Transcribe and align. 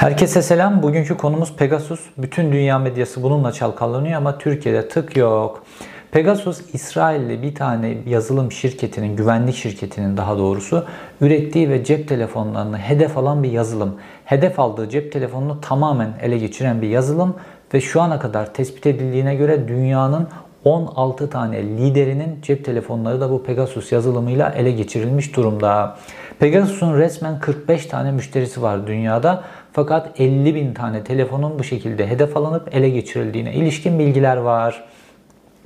Herkese 0.00 0.42
selam. 0.42 0.82
Bugünkü 0.82 1.16
konumuz 1.16 1.56
Pegasus. 1.56 2.00
Bütün 2.18 2.52
dünya 2.52 2.78
medyası 2.78 3.22
bununla 3.22 3.52
çalkalanıyor 3.52 4.16
ama 4.16 4.38
Türkiye'de 4.38 4.88
tık 4.88 5.16
yok. 5.16 5.64
Pegasus 6.10 6.74
İsrailli 6.74 7.42
bir 7.42 7.54
tane 7.54 7.98
yazılım 8.06 8.52
şirketinin, 8.52 9.16
güvenlik 9.16 9.54
şirketinin 9.54 10.16
daha 10.16 10.38
doğrusu 10.38 10.86
ürettiği 11.20 11.70
ve 11.70 11.84
cep 11.84 12.08
telefonlarını 12.08 12.78
hedef 12.78 13.18
alan 13.18 13.42
bir 13.42 13.52
yazılım. 13.52 13.96
Hedef 14.24 14.60
aldığı 14.60 14.88
cep 14.88 15.12
telefonunu 15.12 15.60
tamamen 15.60 16.10
ele 16.22 16.38
geçiren 16.38 16.82
bir 16.82 16.88
yazılım 16.88 17.36
ve 17.74 17.80
şu 17.80 18.00
ana 18.00 18.18
kadar 18.18 18.54
tespit 18.54 18.86
edildiğine 18.86 19.34
göre 19.34 19.68
dünyanın 19.68 20.28
16 20.64 21.30
tane 21.30 21.62
liderinin 21.62 22.38
cep 22.42 22.64
telefonları 22.64 23.20
da 23.20 23.30
bu 23.30 23.42
Pegasus 23.42 23.92
yazılımıyla 23.92 24.50
ele 24.50 24.70
geçirilmiş 24.70 25.36
durumda. 25.36 25.96
Pegasus'un 26.38 26.98
resmen 26.98 27.40
45 27.40 27.86
tane 27.86 28.12
müşterisi 28.12 28.62
var 28.62 28.86
dünyada. 28.86 29.44
Fakat 29.80 30.20
50 30.20 30.54
bin 30.54 30.74
tane 30.74 31.04
telefonun 31.04 31.58
bu 31.58 31.64
şekilde 31.64 32.06
hedef 32.06 32.36
alınıp 32.36 32.74
ele 32.74 32.90
geçirildiğine 32.90 33.54
ilişkin 33.54 33.98
bilgiler 33.98 34.36
var. 34.36 34.84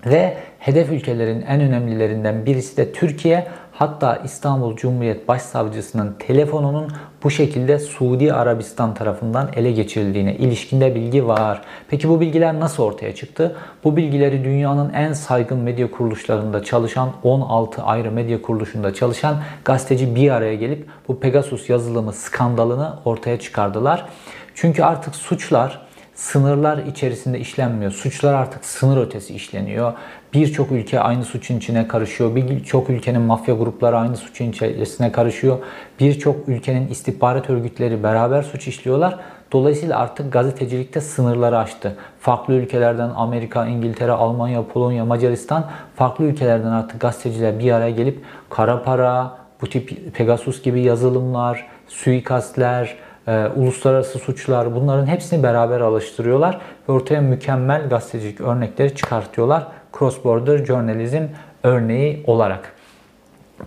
Ve 0.07 0.37
hedef 0.59 0.91
ülkelerin 0.91 1.43
en 1.43 1.61
önemlilerinden 1.61 2.47
birisi 2.47 2.77
de 2.77 2.93
Türkiye. 2.93 3.47
Hatta 3.79 4.17
İstanbul 4.17 4.77
Cumhuriyet 4.77 5.29
Başsavcısının 5.29 6.17
telefonunun 6.19 6.93
bu 7.23 7.31
şekilde 7.31 7.79
Suudi 7.79 8.33
Arabistan 8.33 8.95
tarafından 8.95 9.51
ele 9.57 9.73
geçirildiğine 9.73 10.37
ilişkinde 10.37 10.95
bilgi 10.95 11.27
var. 11.27 11.63
Peki 11.89 12.09
bu 12.09 12.21
bilgiler 12.21 12.61
nasıl 12.61 12.83
ortaya 12.83 13.15
çıktı? 13.15 13.57
Bu 13.85 13.97
bilgileri 13.97 14.45
dünyanın 14.45 14.93
en 14.93 15.13
saygın 15.13 15.59
medya 15.59 15.91
kuruluşlarında 15.91 16.65
çalışan 16.65 17.13
16 17.23 17.83
ayrı 17.83 18.11
medya 18.11 18.43
kuruluşunda 18.43 18.95
çalışan 18.95 19.37
gazeteci 19.65 20.15
bir 20.15 20.31
araya 20.31 20.55
gelip 20.55 20.87
bu 21.09 21.21
Pegasus 21.21 21.71
yazılımı 21.71 22.13
skandalını 22.13 22.99
ortaya 23.05 23.41
çıkardılar. 23.41 24.07
Çünkü 24.55 24.83
artık 24.83 25.17
suçlar 25.17 25.81
sınırlar 26.15 26.79
içerisinde 26.79 27.39
işlenmiyor. 27.39 27.93
Suçlar 27.93 28.35
artık 28.35 28.65
sınır 28.65 29.07
ötesi 29.07 29.35
işleniyor. 29.35 29.93
Birçok 30.35 30.73
ülke 30.73 31.01
aynı 31.01 31.25
suçun 31.25 31.57
içine 31.57 31.89
karışıyor. 31.89 32.35
Birçok 32.35 32.91
ülkenin 32.91 33.21
mafya 33.21 33.55
grupları 33.55 33.99
aynı 33.99 34.17
suçun 34.17 34.51
içerisine 34.51 35.13
karışıyor. 35.13 35.59
Birçok 36.01 36.49
ülkenin 36.49 36.89
istihbarat 36.89 37.51
örgütleri 37.51 38.03
beraber 38.03 38.43
suç 38.43 38.69
işliyorlar. 38.69 39.19
Dolayısıyla 39.53 39.99
artık 39.99 40.33
gazetecilikte 40.33 41.01
sınırları 41.01 41.59
aştı. 41.59 41.97
Farklı 42.21 42.55
ülkelerden 42.55 43.11
Amerika, 43.17 43.67
İngiltere, 43.67 44.13
Almanya, 44.13 44.67
Polonya, 44.67 45.05
Macaristan 45.05 45.71
farklı 45.97 46.25
ülkelerden 46.25 46.71
artık 46.71 47.01
gazeteciler 47.01 47.59
bir 47.59 47.73
araya 47.73 47.91
gelip 47.91 48.25
kara 48.51 48.83
para, 48.83 49.37
bu 49.61 49.67
tip 49.67 50.15
Pegasus 50.15 50.63
gibi 50.63 50.83
yazılımlar, 50.83 51.67
suikastler, 51.89 52.97
e, 53.29 53.47
uluslararası 53.57 54.19
suçlar 54.19 54.75
bunların 54.75 55.07
hepsini 55.07 55.43
beraber 55.43 55.81
alıştırıyorlar 55.81 56.61
ve 56.89 56.93
ortaya 56.93 57.21
mükemmel 57.21 57.89
gazetecilik 57.89 58.41
örnekleri 58.41 58.95
çıkartıyorlar. 58.95 59.67
Cross 59.99 60.25
Border 60.25 60.65
Journalism 60.65 61.23
örneği 61.63 62.25
olarak. 62.27 62.73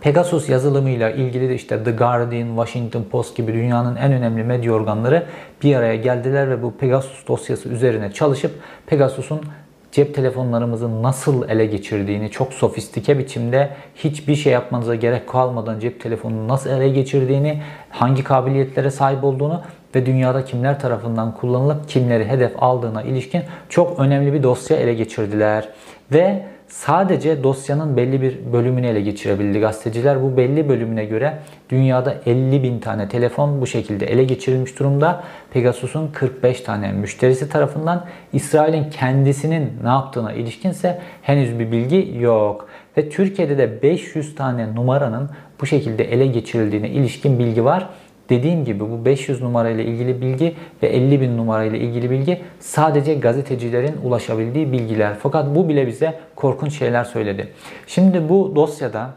Pegasus 0.02 0.50
yazılımıyla 0.50 1.10
ilgili 1.10 1.50
de 1.50 1.56
işte 1.56 1.84
The 1.84 1.92
Guardian, 1.92 2.48
Washington 2.48 3.04
Post 3.04 3.38
gibi 3.38 3.54
dünyanın 3.54 3.96
en 3.96 4.12
önemli 4.12 4.44
medya 4.44 4.74
organları 4.74 5.26
bir 5.64 5.76
araya 5.76 5.96
geldiler 5.96 6.50
ve 6.50 6.64
bu 6.64 6.78
Pegasus 6.78 7.28
dosyası 7.28 7.70
üzerine 7.70 8.12
çalışıp 8.12 8.52
Pegasus'un 8.86 9.42
cep 9.92 10.16
telefonlarımızı 10.16 11.04
nasıl 11.04 11.50
ele 11.50 11.66
geçirdiğini 11.66 12.32
çok 12.32 12.54
sofistike 12.54 13.20
biçimde 13.20 13.70
hiçbir 13.96 14.36
şey 14.36 14.54
yapmanıza 14.54 14.96
gerek 14.96 15.30
kalmadan 15.30 15.80
cep 15.80 16.02
telefonunu 16.02 16.48
nasıl 16.48 16.70
ele 16.70 16.90
geçirdiğini, 16.90 17.62
hangi 17.90 18.24
kabiliyetlere 18.24 18.92
sahip 18.92 19.24
olduğunu 19.24 19.62
ve 19.96 20.06
dünyada 20.06 20.46
kimler 20.46 20.80
tarafından 20.80 21.36
kullanılıp 21.36 21.90
kimleri 21.90 22.26
hedef 22.26 22.64
aldığına 22.64 23.02
ilişkin 23.02 23.42
çok 23.70 24.00
önemli 24.00 24.34
bir 24.34 24.44
dosya 24.44 24.78
ele 24.78 24.94
geçirdiler. 24.94 25.70
Ve 26.14 26.46
sadece 26.68 27.44
dosyanın 27.44 27.98
belli 27.98 28.22
bir 28.22 28.54
bölümünü 28.54 28.88
ele 28.88 29.02
geçirebildi 29.02 29.60
gazeteciler. 29.60 30.24
Bu 30.24 30.38
belli 30.38 30.70
bölümüne 30.70 31.06
göre 31.06 31.40
dünyada 31.70 32.16
50 32.26 32.64
bin 32.64 32.80
tane 32.80 33.10
telefon 33.10 33.62
bu 33.62 33.68
şekilde 33.68 34.06
ele 34.06 34.24
geçirilmiş 34.24 34.80
durumda. 34.80 35.24
Pegasus'un 35.54 36.08
45 36.08 36.62
tane 36.62 36.92
müşterisi 36.92 37.50
tarafından 37.50 38.06
İsrail'in 38.34 38.90
kendisinin 38.90 39.72
ne 39.84 39.90
yaptığına 39.90 40.34
ilişkinse 40.34 41.02
henüz 41.22 41.60
bir 41.60 41.72
bilgi 41.72 42.18
yok. 42.20 42.68
Ve 42.98 43.10
Türkiye'de 43.10 43.58
de 43.58 43.82
500 43.84 44.36
tane 44.36 44.76
numaranın 44.76 45.30
bu 45.62 45.66
şekilde 45.66 46.04
ele 46.04 46.28
geçirildiğine 46.28 46.90
ilişkin 46.90 47.40
bilgi 47.40 47.66
var. 47.66 47.90
Dediğim 48.30 48.66
gibi 48.66 48.80
bu 48.80 49.06
500 49.06 49.42
numarayla 49.42 49.84
ilgili 49.84 50.22
bilgi 50.22 50.56
ve 50.84 50.88
50 50.88 51.22
bin 51.22 51.38
numarayla 51.38 51.78
ilgili 51.78 52.12
bilgi 52.12 52.42
sadece 52.60 53.14
gazetecilerin 53.14 53.96
ulaşabildiği 54.04 54.72
bilgiler. 54.72 55.14
Fakat 55.20 55.56
bu 55.56 55.70
bile 55.70 55.88
bize 55.88 56.20
korkunç 56.36 56.78
şeyler 56.78 57.04
söyledi. 57.04 57.48
Şimdi 57.88 58.30
bu 58.30 58.54
dosyada 58.56 59.14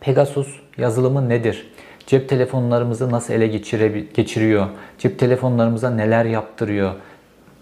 Pegasus 0.00 0.48
yazılımı 0.78 1.28
nedir? 1.28 1.72
Cep 2.06 2.28
telefonlarımızı 2.28 3.10
nasıl 3.12 3.34
ele 3.34 3.46
geçiriyor? 4.14 4.66
Cep 4.98 5.18
telefonlarımıza 5.18 5.90
neler 5.90 6.24
yaptırıyor? 6.24 6.92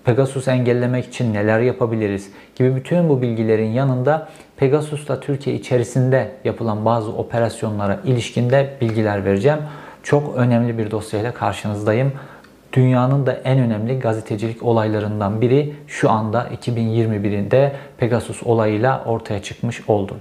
Pegasus 0.04 0.49
engellemek 0.49 1.04
için 1.04 1.34
neler 1.34 1.60
yapabiliriz 1.60 2.31
gibi 2.56 2.76
bütün 2.76 3.09
bu 3.09 3.22
bilgilerin 3.22 3.70
yanında 3.72 4.28
Pegasus'ta 4.56 5.20
Türkiye 5.20 5.56
içerisinde 5.56 6.32
yapılan 6.44 6.84
bazı 6.84 7.12
operasyonlara 7.12 8.00
ilişkinde 8.04 8.70
bilgiler 8.81 9.25
vereceğim. 9.25 9.59
Çok 10.03 10.37
önemli 10.37 10.78
bir 10.78 10.91
dosyayla 10.91 11.34
karşınızdayım. 11.34 12.12
Dünyanın 12.72 13.27
da 13.27 13.33
en 13.33 13.59
önemli 13.59 13.99
gazetecilik 13.99 14.62
olaylarından 14.62 15.41
biri 15.41 15.75
şu 15.87 16.11
anda 16.11 16.49
2021'inde 16.62 17.72
Pegasus 17.99 18.43
olayıyla 18.43 19.05
ortaya 19.05 19.43
çıkmış 19.43 19.88
oldu. 19.88 20.16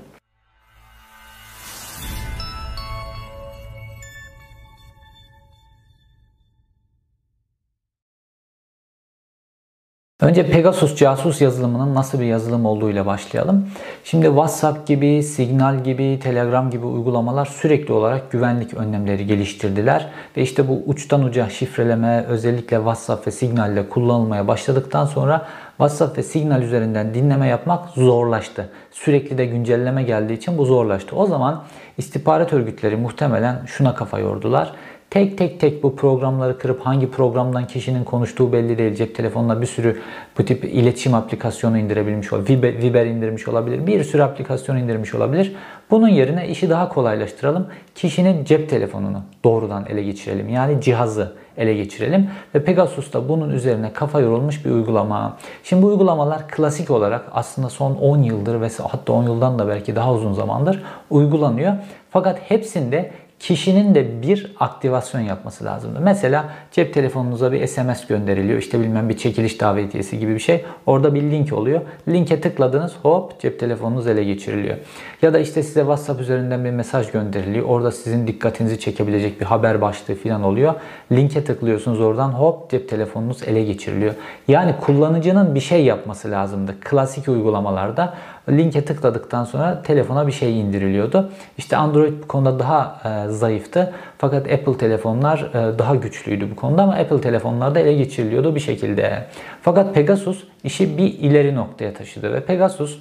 Önce 10.22 10.52
Pegasus 10.52 10.96
casus 10.96 11.42
yazılımının 11.42 11.96
nasıl 11.96 12.20
bir 12.20 12.26
yazılım 12.26 12.66
olduğuyla 12.66 13.06
başlayalım. 13.06 13.68
Şimdi 14.04 14.26
WhatsApp 14.26 14.88
gibi, 14.88 15.24
Signal 15.24 15.84
gibi, 15.84 16.20
Telegram 16.24 16.70
gibi 16.70 16.86
uygulamalar 16.86 17.46
sürekli 17.46 17.94
olarak 17.94 18.32
güvenlik 18.32 18.74
önlemleri 18.74 19.26
geliştirdiler. 19.26 20.10
Ve 20.38 20.42
işte 20.42 20.68
bu 20.68 20.84
uçtan 20.86 21.24
uca 21.24 21.50
şifreleme 21.50 22.26
özellikle 22.28 22.78
WhatsApp 22.78 23.28
ve 23.28 23.32
Signal 23.32 23.74
ile 23.74 23.90
kullanılmaya 23.90 24.48
başladıktan 24.48 25.06
sonra 25.06 25.48
WhatsApp 25.78 26.18
ve 26.18 26.24
Signal 26.24 26.62
üzerinden 26.62 27.14
dinleme 27.14 27.48
yapmak 27.48 27.90
zorlaştı. 27.90 28.70
Sürekli 28.92 29.38
de 29.38 29.46
güncelleme 29.46 30.04
geldiği 30.04 30.34
için 30.34 30.58
bu 30.58 30.66
zorlaştı. 30.66 31.16
O 31.16 31.26
zaman 31.26 31.64
istihbarat 31.98 32.54
örgütleri 32.54 32.96
muhtemelen 32.96 33.62
şuna 33.66 33.96
kafa 33.96 34.20
yordular. 34.20 34.72
Tek 35.10 35.38
tek 35.38 35.60
tek 35.60 35.84
bu 35.84 35.96
programları 35.96 36.58
kırıp 36.58 36.82
hangi 36.82 37.12
programdan 37.12 37.68
kişinin 37.68 38.04
konuştuğu 38.04 38.54
belli 38.54 38.78
değil. 38.78 38.96
Cep 38.96 39.16
telefonuna 39.16 39.62
bir 39.62 39.66
sürü 39.66 40.02
bu 40.38 40.46
tip 40.46 40.64
iletişim 40.64 41.14
aplikasyonu 41.14 41.78
indirebilmiş 41.78 42.34
olabilir. 42.34 42.58
Viber, 42.58 42.82
Viber 42.82 43.06
indirmiş 43.06 43.48
olabilir. 43.48 43.88
Bir 43.88 44.04
sürü 44.04 44.22
aplikasyon 44.22 44.78
indirmiş 44.78 45.16
olabilir. 45.16 45.56
Bunun 45.92 46.08
yerine 46.08 46.48
işi 46.48 46.70
daha 46.70 46.90
kolaylaştıralım. 46.90 47.68
Kişinin 47.96 48.46
cep 48.46 48.70
telefonunu 48.70 49.22
doğrudan 49.44 49.86
ele 49.86 50.04
geçirelim. 50.04 50.50
Yani 50.50 50.82
cihazı 50.82 51.34
ele 51.58 51.74
geçirelim. 51.74 52.30
Ve 52.56 52.64
Pegasus 52.64 53.14
da 53.14 53.30
bunun 53.30 53.50
üzerine 53.50 53.94
kafa 53.94 54.20
yorulmuş 54.20 54.66
bir 54.66 54.72
uygulama. 54.72 55.38
Şimdi 55.64 55.84
bu 55.84 55.88
uygulamalar 55.88 56.48
klasik 56.48 56.92
olarak 56.92 57.26
aslında 57.32 57.70
son 57.70 57.96
10 57.96 58.18
yıldır 58.18 58.62
ve 58.62 58.70
hatta 58.84 59.14
10 59.14 59.24
yıldan 59.24 59.60
da 59.60 59.68
belki 59.68 59.96
daha 59.96 60.14
uzun 60.14 60.34
zamandır 60.34 60.84
uygulanıyor. 61.10 61.74
Fakat 62.10 62.40
hepsinde 62.42 63.12
kişinin 63.40 63.96
de 63.96 64.22
bir 64.22 64.56
aktivasyon 64.60 65.22
yapması 65.22 65.66
lazımdı. 65.66 66.00
Mesela 66.02 66.50
cep 66.72 66.94
telefonunuza 66.94 67.52
bir 67.52 67.68
SMS 67.68 68.08
gönderiliyor. 68.08 68.60
İşte 68.60 68.80
bilmem 68.80 69.10
bir 69.10 69.18
çekiliş 69.18 69.62
davetiyesi 69.62 70.20
gibi 70.20 70.34
bir 70.34 70.40
şey. 70.40 70.66
Orada 70.86 71.16
bir 71.16 71.22
link 71.22 71.54
oluyor. 71.54 71.82
Linke 72.08 72.42
tıkladınız 72.42 72.96
hop 73.02 73.40
cep 73.40 73.60
telefonunuz 73.60 74.08
ele 74.08 74.24
geçiriliyor. 74.24 74.78
Ya 75.22 75.34
da 75.34 75.40
işte 75.40 75.64
size 75.64 75.80
WhatsApp 75.80 76.22
üzerinden 76.22 76.66
bir 76.66 76.72
mesaj 76.72 77.12
gönderiliyor. 77.12 77.66
Orada 77.66 77.92
sizin 77.92 78.28
dikkatinizi 78.28 78.80
çekebilecek 78.80 79.42
bir 79.42 79.46
haber 79.46 79.82
başlığı 79.82 80.16
falan 80.16 80.44
oluyor. 80.44 80.74
Linke 81.12 81.44
tıklıyorsunuz 81.44 82.02
oradan 82.02 82.30
hop 82.30 82.70
cep 82.70 82.90
telefonunuz 82.90 83.44
ele 83.44 83.64
geçiriliyor. 83.64 84.14
Yani 84.48 84.76
kullanıcının 84.82 85.56
bir 85.56 85.60
şey 85.60 85.86
yapması 85.86 86.32
lazımdı. 86.32 86.76
Klasik 86.80 87.28
uygulamalarda 87.28 88.14
linke 88.50 88.86
tıkladıktan 88.86 89.44
sonra 89.44 89.82
telefona 89.82 90.28
bir 90.28 90.32
şey 90.32 90.60
indiriliyordu. 90.60 91.30
İşte 91.58 91.78
Android 91.78 92.14
bu 92.24 92.28
konuda 92.28 92.60
daha 92.60 93.02
e, 93.06 93.30
zayıftı. 93.30 93.94
Fakat 94.18 94.52
Apple 94.52 94.78
telefonlar 94.78 95.40
e, 95.40 95.80
daha 95.80 95.96
güçlüydü 95.96 96.52
bu 96.52 96.56
konuda 96.56 96.84
ama 96.84 96.94
Apple 96.94 97.22
telefonlarda 97.22 97.80
ele 97.80 97.94
geçiriliyordu 97.94 98.56
bir 98.56 98.60
şekilde. 98.60 99.26
Fakat 99.62 99.96
Pegasus 99.96 100.44
işi 100.64 100.98
bir 100.98 101.14
ileri 101.14 101.56
noktaya 101.56 101.94
taşıdı 101.94 102.34
ve 102.34 102.40
Pegasus 102.40 103.00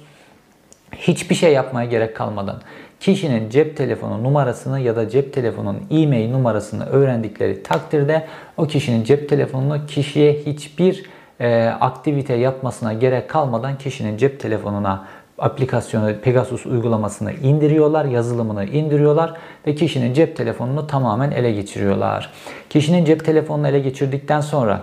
hiçbir 0.95 1.35
şey 1.35 1.53
yapmaya 1.53 1.85
gerek 1.85 2.15
kalmadan 2.15 2.61
kişinin 2.99 3.49
cep 3.49 3.77
telefonu 3.77 4.23
numarasını 4.23 4.79
ya 4.79 4.95
da 4.95 5.09
cep 5.09 5.33
telefonunun 5.33 5.81
e-mail 5.91 6.31
numarasını 6.31 6.85
öğrendikleri 6.85 7.63
takdirde 7.63 8.25
o 8.57 8.67
kişinin 8.67 9.03
cep 9.03 9.29
telefonunu 9.29 9.85
kişiye 9.85 10.33
hiçbir 10.33 11.05
e, 11.39 11.65
aktivite 11.65 12.33
yapmasına 12.33 12.93
gerek 12.93 13.29
kalmadan 13.29 13.77
kişinin 13.77 14.17
cep 14.17 14.39
telefonuna 14.39 15.07
aplikasyonu 15.41 16.15
Pegasus 16.21 16.65
uygulamasını 16.65 17.33
indiriyorlar, 17.33 18.05
yazılımını 18.05 18.65
indiriyorlar 18.65 19.33
ve 19.67 19.75
kişinin 19.75 20.13
cep 20.13 20.35
telefonunu 20.35 20.87
tamamen 20.87 21.31
ele 21.31 21.51
geçiriyorlar. 21.51 22.29
Kişinin 22.69 23.05
cep 23.05 23.25
telefonunu 23.25 23.67
ele 23.67 23.79
geçirdikten 23.79 24.41
sonra 24.41 24.81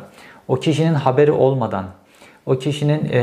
o 0.49 0.57
kişinin 0.57 0.95
haberi 0.95 1.33
olmadan 1.33 1.85
o 2.47 2.59
kişinin 2.59 3.05
e, 3.13 3.21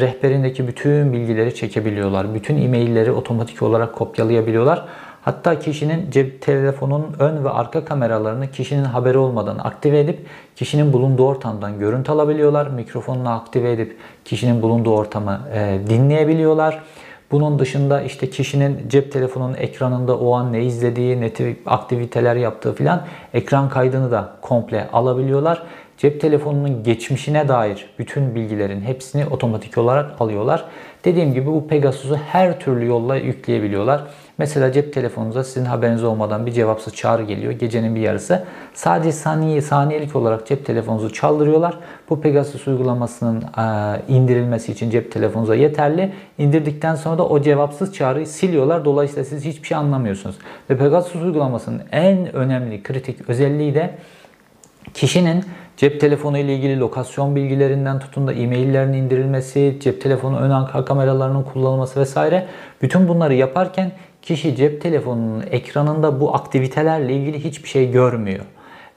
rehberindeki 0.00 0.68
bütün 0.68 1.12
bilgileri 1.12 1.54
çekebiliyorlar. 1.54 2.34
Bütün 2.34 2.62
e-mailleri 2.62 3.12
otomatik 3.12 3.62
olarak 3.62 3.94
kopyalayabiliyorlar. 3.94 4.84
Hatta 5.24 5.58
kişinin 5.58 6.10
cep 6.10 6.42
telefonunun 6.42 7.16
ön 7.18 7.44
ve 7.44 7.50
arka 7.50 7.84
kameralarını 7.84 8.50
kişinin 8.50 8.84
haberi 8.84 9.18
olmadan 9.18 9.58
aktive 9.58 10.00
edip 10.00 10.26
kişinin 10.56 10.92
bulunduğu 10.92 11.26
ortamdan 11.26 11.78
görüntü 11.78 12.12
alabiliyorlar. 12.12 12.66
Mikrofonunu 12.66 13.30
aktive 13.30 13.72
edip 13.72 13.96
kişinin 14.24 14.62
bulunduğu 14.62 14.94
ortamı 14.94 15.40
e, 15.54 15.78
dinleyebiliyorlar. 15.88 16.82
Bunun 17.30 17.58
dışında 17.58 18.02
işte 18.02 18.30
kişinin 18.30 18.88
cep 18.88 19.12
telefonunun 19.12 19.54
ekranında 19.54 20.18
o 20.18 20.34
an 20.34 20.52
ne 20.52 20.64
izlediği, 20.64 21.20
ne 21.20 21.32
aktiviteler 21.66 22.36
yaptığı 22.36 22.74
filan 22.74 23.02
ekran 23.34 23.68
kaydını 23.68 24.10
da 24.10 24.32
komple 24.42 24.88
alabiliyorlar. 24.92 25.62
Cep 25.98 26.20
telefonunun 26.20 26.82
geçmişine 26.82 27.48
dair 27.48 27.86
bütün 27.98 28.34
bilgilerin 28.34 28.80
hepsini 28.80 29.26
otomatik 29.26 29.78
olarak 29.78 30.20
alıyorlar. 30.20 30.64
Dediğim 31.04 31.34
gibi 31.34 31.46
bu 31.46 31.66
Pegasus'u 31.66 32.16
her 32.16 32.60
türlü 32.60 32.86
yolla 32.86 33.16
yükleyebiliyorlar. 33.16 34.04
Mesela 34.38 34.72
cep 34.72 34.92
telefonunuza 34.92 35.44
sizin 35.44 35.64
haberiniz 35.64 36.04
olmadan 36.04 36.46
bir 36.46 36.52
cevapsız 36.52 36.94
çağrı 36.94 37.22
geliyor 37.22 37.52
gecenin 37.52 37.94
bir 37.94 38.00
yarısı. 38.00 38.44
Sadece 38.74 39.12
saniye 39.12 39.60
saniyelik 39.60 40.16
olarak 40.16 40.46
cep 40.46 40.66
telefonunuzu 40.66 41.12
çaldırıyorlar. 41.12 41.78
Bu 42.10 42.20
Pegasus 42.20 42.68
uygulamasının 42.68 43.44
indirilmesi 44.08 44.72
için 44.72 44.90
cep 44.90 45.12
telefonunuza 45.12 45.54
yeterli. 45.54 46.12
İndirdikten 46.38 46.94
sonra 46.94 47.18
da 47.18 47.26
o 47.28 47.42
cevapsız 47.42 47.94
çağrıyı 47.94 48.26
siliyorlar. 48.26 48.84
Dolayısıyla 48.84 49.24
siz 49.24 49.44
hiçbir 49.44 49.68
şey 49.68 49.76
anlamıyorsunuz. 49.76 50.36
Ve 50.70 50.78
Pegasus 50.78 51.22
uygulamasının 51.22 51.82
en 51.92 52.34
önemli 52.34 52.82
kritik 52.82 53.28
özelliği 53.28 53.74
de 53.74 53.90
kişinin 54.94 55.44
cep 55.76 56.00
telefonu 56.00 56.38
ile 56.38 56.54
ilgili 56.54 56.80
lokasyon 56.80 57.36
bilgilerinden 57.36 57.98
tutun 57.98 58.26
da 58.26 58.32
e-maillerin 58.32 58.92
indirilmesi, 58.92 59.78
cep 59.80 60.00
telefonu 60.02 60.38
ön 60.38 60.50
arka 60.50 60.84
kameralarının 60.84 61.42
kullanılması 61.42 62.00
vesaire 62.00 62.46
bütün 62.82 63.08
bunları 63.08 63.34
yaparken 63.34 63.92
kişi 64.22 64.56
cep 64.56 64.82
telefonunun 64.82 65.44
ekranında 65.50 66.20
bu 66.20 66.34
aktivitelerle 66.34 67.12
ilgili 67.12 67.44
hiçbir 67.44 67.68
şey 67.68 67.90
görmüyor. 67.90 68.44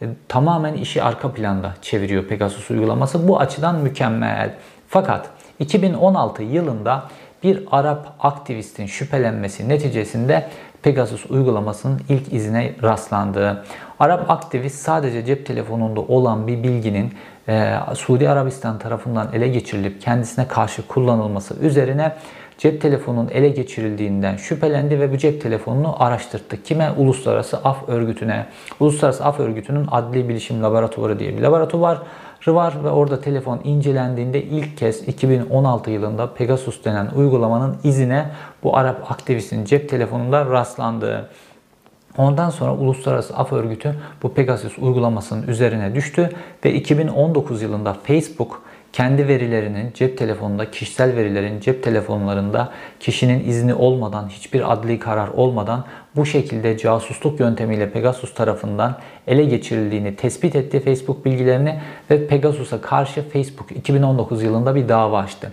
E, 0.01 0.05
tamamen 0.27 0.73
işi 0.73 1.03
arka 1.03 1.31
planda 1.31 1.73
çeviriyor 1.81 2.23
Pegasus 2.23 2.71
uygulaması. 2.71 3.27
Bu 3.27 3.39
açıdan 3.39 3.75
mükemmel. 3.75 4.53
Fakat 4.87 5.29
2016 5.59 6.43
yılında 6.43 7.03
bir 7.43 7.63
Arap 7.71 8.13
aktivistin 8.19 8.85
şüphelenmesi 8.85 9.69
neticesinde 9.69 10.49
Pegasus 10.81 11.25
uygulamasının 11.31 12.01
ilk 12.09 12.33
izine 12.33 12.73
rastlandı. 12.83 13.63
Arap 13.99 14.31
aktivist 14.31 14.75
sadece 14.75 15.25
cep 15.25 15.45
telefonunda 15.45 16.01
olan 16.01 16.47
bir 16.47 16.63
bilginin 16.63 17.13
e, 17.47 17.73
Suudi 17.93 18.29
Arabistan 18.29 18.79
tarafından 18.79 19.29
ele 19.33 19.47
geçirilip 19.47 20.01
kendisine 20.01 20.47
karşı 20.47 20.87
kullanılması 20.87 21.55
üzerine 21.61 22.15
cep 22.57 22.81
telefonunun 22.81 23.29
ele 23.29 23.49
geçirildiğinden 23.49 24.35
şüphelendi 24.35 24.99
ve 24.99 25.13
bu 25.13 25.17
cep 25.17 25.41
telefonunu 25.41 26.03
araştırdı. 26.03 26.63
Kime? 26.63 26.91
Uluslararası 26.97 27.57
Af 27.57 27.89
Örgütü'ne. 27.89 28.45
Uluslararası 28.79 29.25
Af 29.25 29.39
Örgütü'nün 29.39 29.87
Adli 29.91 30.29
Bilişim 30.29 30.63
Laboratuvarı 30.63 31.19
diye 31.19 31.37
bir 31.37 31.41
laboratuvar 31.41 31.97
var 32.47 32.73
ve 32.83 32.89
orada 32.89 33.21
telefon 33.21 33.61
incelendiğinde 33.63 34.43
ilk 34.43 34.77
kez 34.77 35.07
2016 35.07 35.91
yılında 35.91 36.33
Pegasus 36.33 36.85
denen 36.85 37.07
uygulamanın 37.15 37.77
izine 37.83 38.25
bu 38.63 38.77
Arap 38.77 39.11
aktivistin 39.11 39.65
cep 39.65 39.89
telefonunda 39.89 40.45
rastlandı. 40.45 41.29
Ondan 42.17 42.49
sonra 42.49 42.73
Uluslararası 42.73 43.37
Af 43.37 43.53
Örgütü 43.53 43.95
bu 44.23 44.33
Pegasus 44.33 44.77
uygulamasının 44.79 45.47
üzerine 45.47 45.95
düştü 45.95 46.29
ve 46.65 46.73
2019 46.73 47.61
yılında 47.61 47.93
Facebook 47.93 48.61
kendi 48.93 49.27
verilerinin 49.27 49.91
cep 49.93 50.17
telefonunda, 50.17 50.71
kişisel 50.71 51.15
verilerin 51.15 51.59
cep 51.59 51.83
telefonlarında 51.83 52.69
kişinin 52.99 53.49
izni 53.49 53.73
olmadan, 53.73 54.29
hiçbir 54.29 54.73
adli 54.73 54.99
karar 54.99 55.27
olmadan 55.27 55.85
bu 56.15 56.25
şekilde 56.25 56.77
casusluk 56.77 57.39
yöntemiyle 57.39 57.89
Pegasus 57.89 58.33
tarafından 58.33 58.97
ele 59.27 59.45
geçirildiğini 59.45 60.15
tespit 60.15 60.55
etti 60.55 60.79
Facebook 60.79 61.25
bilgilerini 61.25 61.79
ve 62.11 62.27
Pegasus'a 62.27 62.81
karşı 62.81 63.29
Facebook 63.29 63.71
2019 63.71 64.43
yılında 64.43 64.75
bir 64.75 64.89
dava 64.89 65.19
açtı. 65.19 65.51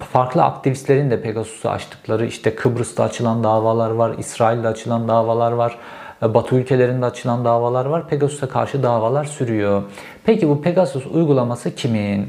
Farklı 0.00 0.44
aktivistlerin 0.44 1.10
de 1.10 1.22
Pegasus'u 1.22 1.70
açtıkları 1.70 2.26
işte 2.26 2.54
Kıbrıs'ta 2.54 3.04
açılan 3.04 3.44
davalar 3.44 3.90
var, 3.90 4.14
İsrail'de 4.18 4.68
açılan 4.68 5.08
davalar 5.08 5.52
var. 5.52 5.78
Batı 6.22 6.54
ülkelerinde 6.54 7.06
açılan 7.06 7.44
davalar 7.44 7.86
var. 7.86 8.08
Pegasus'a 8.08 8.48
karşı 8.48 8.82
davalar 8.82 9.24
sürüyor. 9.24 9.82
Peki 10.24 10.48
bu 10.48 10.62
Pegasus 10.62 11.06
uygulaması 11.06 11.74
kimin? 11.74 12.28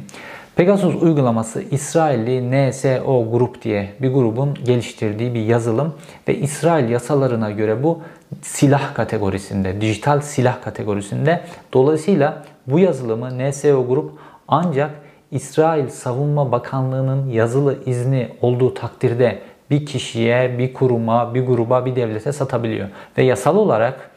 Pegasus 0.56 1.04
uygulaması 1.04 1.62
İsrailli 1.72 2.52
NSO 2.52 3.32
Grup 3.32 3.62
diye 3.62 3.94
bir 4.02 4.14
grubun 4.14 4.54
geliştirdiği 4.66 5.34
bir 5.34 5.42
yazılım 5.42 5.94
ve 6.28 6.38
İsrail 6.38 6.90
yasalarına 6.90 7.52
göre 7.52 7.84
bu 7.84 8.02
silah 8.42 8.96
kategorisinde, 8.96 9.82
dijital 9.82 10.22
silah 10.22 10.62
kategorisinde. 10.62 11.42
Dolayısıyla 11.74 12.44
bu 12.68 12.80
yazılımı 12.80 13.30
NSO 13.40 13.88
Grup 13.88 14.12
ancak 14.48 14.92
İsrail 15.34 15.90
Savunma 15.90 16.52
Bakanlığı'nın 16.52 17.30
yazılı 17.30 17.86
izni 17.86 18.30
olduğu 18.42 18.74
takdirde 18.74 19.40
bir 19.72 19.86
kişiye, 19.86 20.58
bir 20.58 20.74
kuruma, 20.74 21.34
bir 21.34 21.46
gruba, 21.46 21.86
bir 21.86 21.96
devlete 21.96 22.32
satabiliyor. 22.32 22.88
Ve 23.18 23.24
yasal 23.24 23.56
olarak 23.56 24.10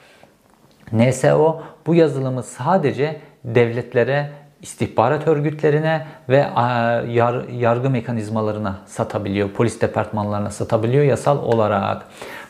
NSO 0.92 1.62
bu 1.86 1.94
yazılımı 1.94 2.42
sadece 2.42 3.20
devletlere 3.44 4.30
istihbarat 4.62 5.28
örgütlerine 5.28 6.06
ve 6.28 6.36
yar, 7.08 7.48
yargı 7.48 7.90
mekanizmalarına 7.90 8.76
satabiliyor. 8.86 9.50
Polis 9.50 9.80
departmanlarına 9.80 10.50
satabiliyor 10.50 11.04
yasal 11.04 11.38
olarak. 11.38 12.02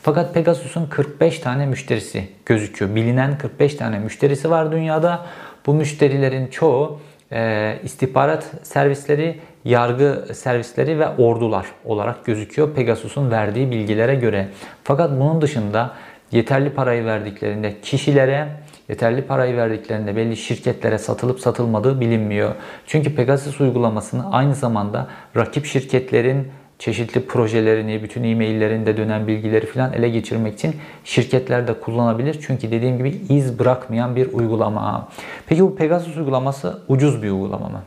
Fakat 0.03 0.35
Pegasus'un 0.35 0.87
45 0.87 1.39
tane 1.39 1.67
müşterisi 1.67 2.29
gözüküyor. 2.47 2.95
Bilinen 2.95 3.39
45 3.39 3.75
tane 3.75 3.99
müşterisi 3.99 4.51
var 4.51 4.73
dünyada. 4.73 5.27
Bu 5.67 5.75
müşterilerin 5.75 6.47
çoğu 6.47 7.01
e, 7.33 7.79
istihbarat 7.85 8.53
servisleri, 8.63 9.41
yargı 9.65 10.27
servisleri 10.35 10.99
ve 10.99 11.09
ordular 11.09 11.67
olarak 11.85 12.25
gözüküyor 12.25 12.75
Pegasus'un 12.75 13.31
verdiği 13.31 13.71
bilgilere 13.71 14.15
göre. 14.15 14.49
Fakat 14.85 15.11
bunun 15.11 15.41
dışında 15.41 15.93
yeterli 16.33 16.71
parayı 16.71 17.05
verdiklerinde 17.05 17.81
kişilere 17.81 18.49
yeterli 18.89 19.23
parayı 19.23 19.57
verdiklerinde 19.57 20.17
belli 20.17 20.37
şirketlere 20.37 20.99
satılıp 20.99 21.41
satılmadığı 21.41 22.01
bilinmiyor. 22.01 22.55
Çünkü 22.87 23.15
Pegasus 23.15 23.61
uygulamasını 23.61 24.33
aynı 24.33 24.55
zamanda 24.55 25.07
rakip 25.37 25.67
şirketlerin 25.67 26.49
çeşitli 26.79 27.27
projelerini, 27.27 28.03
bütün 28.03 28.23
e-maillerinde 28.23 28.97
dönen 28.97 29.27
bilgileri 29.27 29.67
falan 29.67 29.93
ele 29.93 30.09
geçirmek 30.09 30.55
için 30.55 30.77
şirketler 31.05 31.69
de 31.69 31.81
kullanabilir. 31.81 32.39
Çünkü 32.47 32.71
dediğim 32.71 32.99
gibi 32.99 33.09
iz 33.29 33.59
bırakmayan 33.59 34.17
bir 34.17 34.33
uygulama. 34.33 35.09
Peki 35.47 35.63
bu 35.63 35.77
Pegasus 35.77 36.17
uygulaması 36.17 36.83
ucuz 36.89 37.23
bir 37.23 37.31
uygulama 37.31 37.69
mı? 37.69 37.83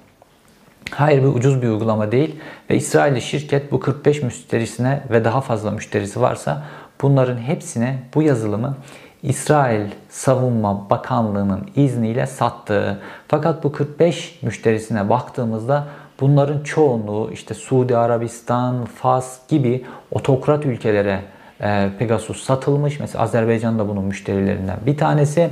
Hayır 0.92 1.22
bir 1.24 1.28
ucuz 1.28 1.62
bir 1.62 1.68
uygulama 1.68 2.12
değil 2.12 2.36
ve 2.70 2.76
İsrailli 2.76 3.22
şirket 3.22 3.72
bu 3.72 3.80
45 3.80 4.24
müşterisine 4.24 5.04
ve 5.12 5.26
daha 5.26 5.42
fazla 5.42 5.72
müşterisi 5.72 6.22
varsa 6.22 6.64
bunların 7.02 7.38
hepsine 7.38 8.00
bu 8.16 8.22
yazılımı 8.22 8.78
İsrail 9.24 9.88
Savunma 10.10 10.90
Bakanlığı'nın 10.90 11.70
izniyle 11.76 12.28
sattı. 12.28 13.00
Fakat 13.28 13.64
bu 13.64 13.72
45 13.72 14.40
müşterisine 14.42 15.10
baktığımızda 15.10 15.88
bunların 16.22 16.64
çoğunluğu 16.64 17.32
işte 17.34 17.54
Suudi 17.54 17.98
Arabistan, 17.98 18.86
Fas 18.86 19.40
gibi 19.48 19.86
otokrat 20.12 20.66
ülkelere 20.66 21.22
e, 21.62 21.90
Pegasus 22.00 22.44
satılmış. 22.44 23.00
Mesela 23.00 23.24
Azerbaycan 23.24 23.80
da 23.80 23.90
bunun 23.90 24.04
müşterilerinden 24.04 24.78
bir 24.86 24.98
tanesi. 24.98 25.50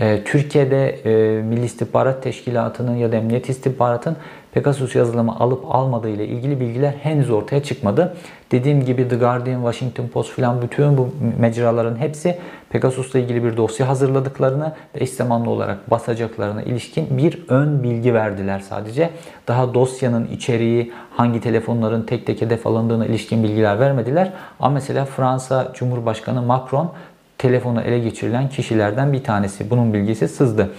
E, 0.00 0.24
Türkiye'de 0.24 0.88
e, 0.88 1.42
Milli 1.42 1.64
İstihbarat 1.64 2.22
Teşkilatı'nın 2.22 2.96
ya 2.96 3.12
da 3.12 3.16
Emniyet 3.16 3.48
İstihbarat'ın 3.48 4.16
Pegasus 4.56 4.94
yazılımı 4.94 5.36
alıp 5.40 5.64
almadığı 5.74 6.08
ile 6.08 6.26
ilgili 6.26 6.60
bilgiler 6.60 6.92
henüz 7.02 7.30
ortaya 7.30 7.62
çıkmadı. 7.62 8.16
Dediğim 8.52 8.84
gibi 8.84 9.08
The 9.08 9.16
Guardian, 9.16 9.62
Washington 9.62 10.08
Post 10.08 10.32
filan 10.32 10.62
bütün 10.62 10.98
bu 10.98 11.08
mecraların 11.38 11.96
hepsi 11.96 12.38
Pegasus'la 12.70 13.18
ilgili 13.18 13.44
bir 13.44 13.56
dosya 13.56 13.88
hazırladıklarını 13.88 14.72
ve 14.94 15.02
eş 15.02 15.10
zamanlı 15.10 15.50
olarak 15.50 15.90
basacaklarına 15.90 16.62
ilişkin 16.62 17.18
bir 17.18 17.44
ön 17.48 17.82
bilgi 17.82 18.14
verdiler 18.14 18.60
sadece. 18.60 19.10
Daha 19.48 19.74
dosyanın 19.74 20.26
içeriği, 20.26 20.92
hangi 21.10 21.40
telefonların 21.40 22.02
tek 22.02 22.26
tek 22.26 22.40
hedef 22.40 22.66
alındığına 22.66 23.06
ilişkin 23.06 23.42
bilgiler 23.42 23.80
vermediler. 23.80 24.32
Ama 24.60 24.74
mesela 24.74 25.04
Fransa 25.04 25.72
Cumhurbaşkanı 25.74 26.42
Macron 26.42 26.92
telefonu 27.38 27.80
ele 27.80 27.98
geçirilen 27.98 28.48
kişilerden 28.48 29.12
bir 29.12 29.24
tanesi. 29.24 29.70
Bunun 29.70 29.92
bilgisi 29.92 30.28
sızdı. 30.28 30.70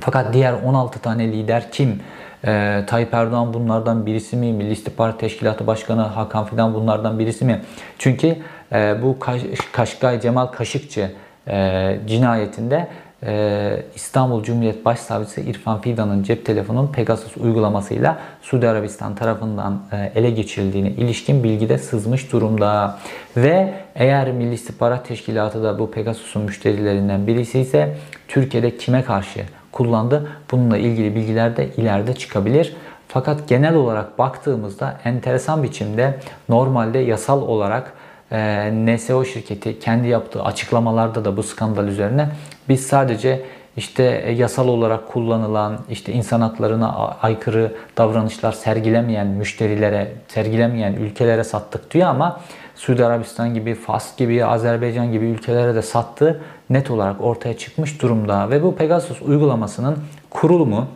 Fakat 0.00 0.34
diğer 0.34 0.52
16 0.52 0.98
tane 0.98 1.32
lider 1.32 1.72
kim? 1.72 2.00
Ee, 2.44 2.84
Tayyip 2.86 3.14
Erdoğan 3.14 3.54
bunlardan 3.54 4.06
birisi 4.06 4.36
mi? 4.36 4.52
Milli 4.52 4.72
İstihbarat 4.72 5.20
Teşkilatı 5.20 5.66
Başkanı 5.66 6.02
Hakan 6.02 6.44
Fidan 6.44 6.74
bunlardan 6.74 7.18
birisi 7.18 7.44
mi? 7.44 7.62
Çünkü 7.98 8.36
e, 8.72 9.02
bu 9.02 9.18
Kaş 9.18 9.42
Kaşkay 9.72 10.20
Cemal 10.20 10.46
Kaşıkçı 10.46 11.12
e, 11.48 11.98
cinayetinde 12.06 12.88
e, 13.26 13.82
İstanbul 13.94 14.42
Cumhuriyet 14.42 14.84
Başsavcısı 14.84 15.40
İrfan 15.40 15.80
Fidan'ın 15.80 16.22
cep 16.22 16.46
telefonunun 16.46 16.86
Pegasus 16.86 17.36
uygulamasıyla 17.36 18.18
Suudi 18.42 18.68
Arabistan 18.68 19.14
tarafından 19.14 19.82
e, 19.92 20.12
ele 20.14 20.30
geçirildiğine 20.30 20.90
ilişkin 20.90 21.44
bilgi 21.44 21.68
de 21.68 21.78
sızmış 21.78 22.32
durumda. 22.32 22.98
Ve 23.36 23.74
eğer 23.94 24.32
Milli 24.32 24.54
İstihbarat 24.54 25.08
Teşkilatı 25.08 25.62
da 25.62 25.78
bu 25.78 25.90
Pegasus'un 25.90 26.42
müşterilerinden 26.42 27.26
birisi 27.26 27.60
ise 27.60 27.96
Türkiye'de 28.28 28.76
kime 28.76 29.02
karşı 29.02 29.40
kullandı? 29.72 30.28
Bununla 30.50 30.78
ilgili 30.78 31.14
bilgiler 31.14 31.56
de 31.56 31.68
ileride 31.76 32.14
çıkabilir. 32.14 32.76
Fakat 33.08 33.48
genel 33.48 33.74
olarak 33.74 34.18
baktığımızda 34.18 35.00
enteresan 35.04 35.62
biçimde 35.62 36.18
normalde 36.48 36.98
yasal 36.98 37.42
olarak 37.42 37.92
e, 38.32 38.70
NSO 38.72 39.24
şirketi 39.24 39.78
kendi 39.78 40.08
yaptığı 40.08 40.42
açıklamalarda 40.42 41.24
da 41.24 41.36
bu 41.36 41.42
skandal 41.42 41.88
üzerine 41.88 42.28
biz 42.68 42.86
sadece 42.86 43.42
işte 43.76 44.22
e, 44.24 44.32
yasal 44.32 44.68
olarak 44.68 45.08
kullanılan 45.08 45.78
işte 45.90 46.12
insan 46.12 46.40
haklarına 46.40 47.16
aykırı 47.22 47.72
davranışlar 47.98 48.52
sergilemeyen 48.52 49.26
müşterilere, 49.26 50.12
sergilemeyen 50.28 50.92
ülkelere 50.92 51.44
sattık 51.44 51.90
diyor 51.90 52.08
ama 52.08 52.40
Suudi 52.74 53.04
Arabistan 53.04 53.54
gibi, 53.54 53.74
Fas 53.74 54.16
gibi, 54.16 54.44
Azerbaycan 54.44 55.12
gibi 55.12 55.24
ülkelere 55.24 55.74
de 55.74 55.82
sattı 55.82 56.40
net 56.70 56.90
olarak 56.90 57.20
ortaya 57.20 57.58
çıkmış 57.58 58.02
durumda. 58.02 58.50
Ve 58.50 58.62
bu 58.62 58.74
Pegasus 58.74 59.22
uygulamasının 59.22 59.98
kurulumu 60.30 60.86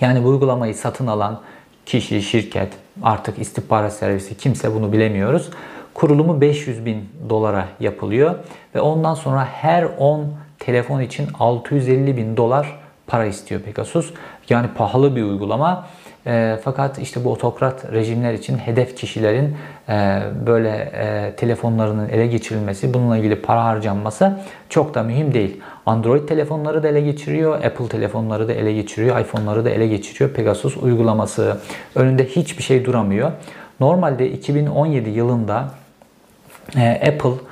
yani 0.00 0.24
bu 0.24 0.28
uygulamayı 0.28 0.74
satın 0.74 1.06
alan 1.06 1.40
kişi, 1.86 2.22
şirket, 2.22 2.72
artık 3.02 3.38
istihbarat 3.38 3.92
servisi 3.92 4.36
kimse 4.36 4.74
bunu 4.74 4.92
bilemiyoruz. 4.92 5.50
Kurulumu 5.94 6.40
500 6.40 6.84
bin 6.84 7.08
dolara 7.28 7.68
yapılıyor 7.80 8.34
ve 8.74 8.80
ondan 8.80 9.14
sonra 9.14 9.44
her 9.44 9.82
10 9.98 10.26
telefon 10.60 11.00
için 11.00 11.28
650 11.38 12.16
bin 12.16 12.36
dolar 12.36 12.80
para 13.06 13.24
istiyor 13.24 13.60
Pegasus. 13.60 14.12
Yani 14.48 14.68
pahalı 14.76 15.16
bir 15.16 15.22
uygulama. 15.22 15.86
E, 16.26 16.58
fakat 16.64 16.98
işte 16.98 17.24
bu 17.24 17.32
otokrat 17.32 17.92
rejimler 17.92 18.34
için 18.34 18.58
hedef 18.58 18.96
kişilerin 18.96 19.56
e, 19.88 20.20
böyle 20.46 20.92
e, 20.94 21.36
telefonlarının 21.36 22.08
ele 22.08 22.26
geçirilmesi, 22.26 22.94
bununla 22.94 23.16
ilgili 23.16 23.42
para 23.42 23.64
harcanması 23.64 24.40
çok 24.68 24.94
da 24.94 25.02
mühim 25.02 25.34
değil. 25.34 25.60
Android 25.86 26.28
telefonları 26.28 26.82
da 26.82 26.88
ele 26.88 27.00
geçiriyor, 27.00 27.64
Apple 27.64 27.88
telefonları 27.88 28.48
da 28.48 28.52
ele 28.52 28.72
geçiriyor, 28.72 29.20
iPhone'ları 29.20 29.64
da 29.64 29.70
ele 29.70 29.86
geçiriyor 29.86 30.30
Pegasus 30.30 30.76
uygulaması. 30.76 31.56
Önünde 31.94 32.26
hiçbir 32.26 32.62
şey 32.62 32.84
duramıyor. 32.84 33.32
Normalde 33.80 34.30
2017 34.30 35.10
yılında 35.10 35.68
e, 36.76 36.90
Apple 37.08 37.49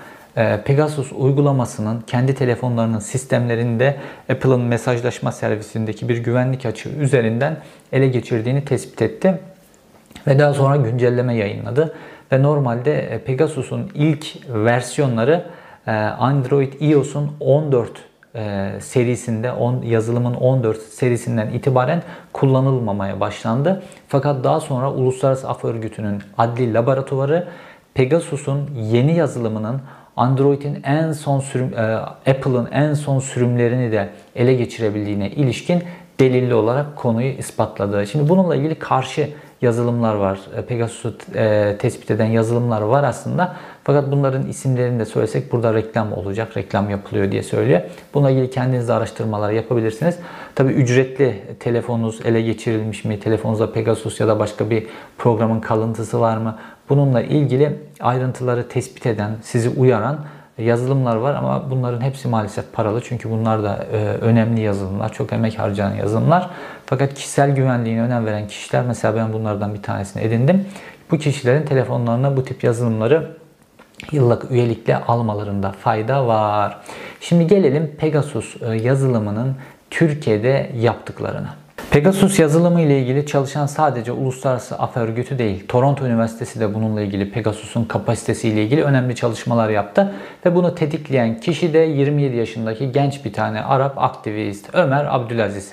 Pegasus 0.64 1.12
uygulamasının 1.12 2.00
kendi 2.00 2.34
telefonlarının 2.34 2.98
sistemlerinde 2.98 3.96
Apple'ın 4.32 4.60
mesajlaşma 4.60 5.32
servisindeki 5.32 6.08
bir 6.08 6.18
güvenlik 6.18 6.66
açığı 6.66 6.88
üzerinden 6.88 7.56
ele 7.92 8.08
geçirdiğini 8.08 8.64
tespit 8.64 9.02
etti. 9.02 9.40
Ve 10.26 10.38
daha 10.38 10.54
sonra 10.54 10.76
güncelleme 10.76 11.34
yayınladı. 11.34 11.94
Ve 12.32 12.42
normalde 12.42 13.00
e, 13.00 13.18
Pegasus'un 13.18 13.90
ilk 13.94 14.26
versiyonları 14.48 15.44
e, 15.86 15.90
Android 15.92 16.72
iOS'un 16.80 17.30
14 17.40 17.90
serisinde 18.80 19.52
on, 19.52 19.82
yazılımın 19.82 20.34
14 20.34 20.82
serisinden 20.82 21.48
itibaren 21.48 22.02
kullanılmamaya 22.32 23.20
başlandı. 23.20 23.82
Fakat 24.08 24.44
daha 24.44 24.60
sonra 24.60 24.92
Uluslararası 24.92 25.48
Af 25.48 25.64
Örgütü'nün 25.64 26.22
adli 26.38 26.74
laboratuvarı 26.74 27.48
Pegasus'un 27.94 28.70
yeni 28.74 29.16
yazılımının 29.16 29.80
Android'in 30.18 30.82
en 30.84 31.12
son 31.12 31.40
sürüm, 31.40 31.74
e, 31.78 31.80
Apple'ın 32.30 32.68
en 32.72 32.94
son 32.94 33.18
sürümlerini 33.18 33.92
de 33.92 34.08
ele 34.36 34.54
geçirebildiğine 34.54 35.30
ilişkin 35.30 35.82
delilli 36.20 36.54
olarak 36.54 36.96
konuyu 36.96 37.28
ispatladı. 37.28 38.06
Şimdi 38.06 38.28
bununla 38.28 38.56
ilgili 38.56 38.74
karşı 38.74 39.30
yazılımlar 39.62 40.14
var. 40.14 40.40
E, 40.56 40.62
Pegasus'u 40.62 41.16
e, 41.34 41.76
tespit 41.78 42.10
eden 42.10 42.26
yazılımlar 42.26 42.80
var 42.82 43.04
aslında. 43.04 43.56
Fakat 43.84 44.10
bunların 44.10 44.46
isimlerini 44.46 45.00
de 45.00 45.04
söylesek 45.04 45.52
burada 45.52 45.74
reklam 45.74 46.12
olacak. 46.12 46.56
Reklam 46.56 46.90
yapılıyor 46.90 47.30
diye 47.32 47.42
söylüyor. 47.42 47.80
Bununla 48.14 48.30
ilgili 48.30 48.50
kendiniz 48.50 48.88
de 48.88 48.92
araştırmalar 48.92 49.52
yapabilirsiniz. 49.52 50.18
Tabi 50.54 50.72
ücretli 50.72 51.42
telefonunuz 51.60 52.20
ele 52.26 52.42
geçirilmiş 52.42 53.04
mi? 53.04 53.20
Telefonunuzda 53.20 53.72
Pegasus 53.72 54.20
ya 54.20 54.28
da 54.28 54.38
başka 54.38 54.70
bir 54.70 54.86
programın 55.18 55.60
kalıntısı 55.60 56.20
var 56.20 56.36
mı? 56.36 56.58
Bununla 56.88 57.22
ilgili 57.22 57.78
ayrıntıları 58.00 58.68
tespit 58.68 59.06
eden, 59.06 59.30
sizi 59.42 59.68
uyaran 59.68 60.18
yazılımlar 60.58 61.16
var 61.16 61.34
ama 61.34 61.70
bunların 61.70 62.00
hepsi 62.00 62.28
maalesef 62.28 62.72
paralı. 62.72 63.00
Çünkü 63.04 63.30
bunlar 63.30 63.62
da 63.62 63.86
e, 63.92 63.96
önemli 63.96 64.60
yazılımlar, 64.60 65.12
çok 65.12 65.32
emek 65.32 65.58
harcayan 65.58 65.94
yazılımlar. 65.94 66.50
Fakat 66.86 67.14
kişisel 67.14 67.54
güvenliğine 67.54 68.02
önem 68.02 68.26
veren 68.26 68.48
kişiler, 68.48 68.84
mesela 68.86 69.16
ben 69.16 69.32
bunlardan 69.32 69.74
bir 69.74 69.82
tanesini 69.82 70.22
edindim. 70.22 70.66
Bu 71.10 71.18
kişilerin 71.18 71.66
telefonlarına 71.66 72.36
bu 72.36 72.44
tip 72.44 72.64
yazılımları 72.64 73.36
yıllık 74.12 74.50
üyelikle 74.50 74.96
almalarında 74.96 75.72
fayda 75.72 76.26
var. 76.26 76.76
Şimdi 77.20 77.46
gelelim 77.46 77.96
Pegasus 77.98 78.62
e, 78.62 78.74
yazılımının 78.74 79.56
Türkiye'de 79.90 80.70
yaptıklarına. 80.76 81.54
Pegasus 81.90 82.38
yazılımı 82.38 82.80
ile 82.80 83.00
ilgili 83.00 83.26
çalışan 83.26 83.66
sadece 83.66 84.12
Uluslararası 84.12 84.78
Af 84.78 84.96
Örgütü 84.96 85.38
değil, 85.38 85.64
Toronto 85.68 86.06
Üniversitesi 86.06 86.60
de 86.60 86.74
bununla 86.74 87.00
ilgili 87.00 87.30
Pegasus'un 87.30 87.84
kapasitesi 87.84 88.48
ile 88.48 88.62
ilgili 88.62 88.82
önemli 88.82 89.14
çalışmalar 89.14 89.68
yaptı 89.68 90.14
ve 90.46 90.54
bunu 90.54 90.74
tetikleyen 90.74 91.40
kişi 91.40 91.72
de 91.72 91.78
27 91.78 92.36
yaşındaki 92.36 92.92
genç 92.92 93.24
bir 93.24 93.32
tane 93.32 93.62
Arap 93.62 93.98
aktivist 93.98 94.70
Ömer 94.72 95.04
Abdülaziz. 95.14 95.72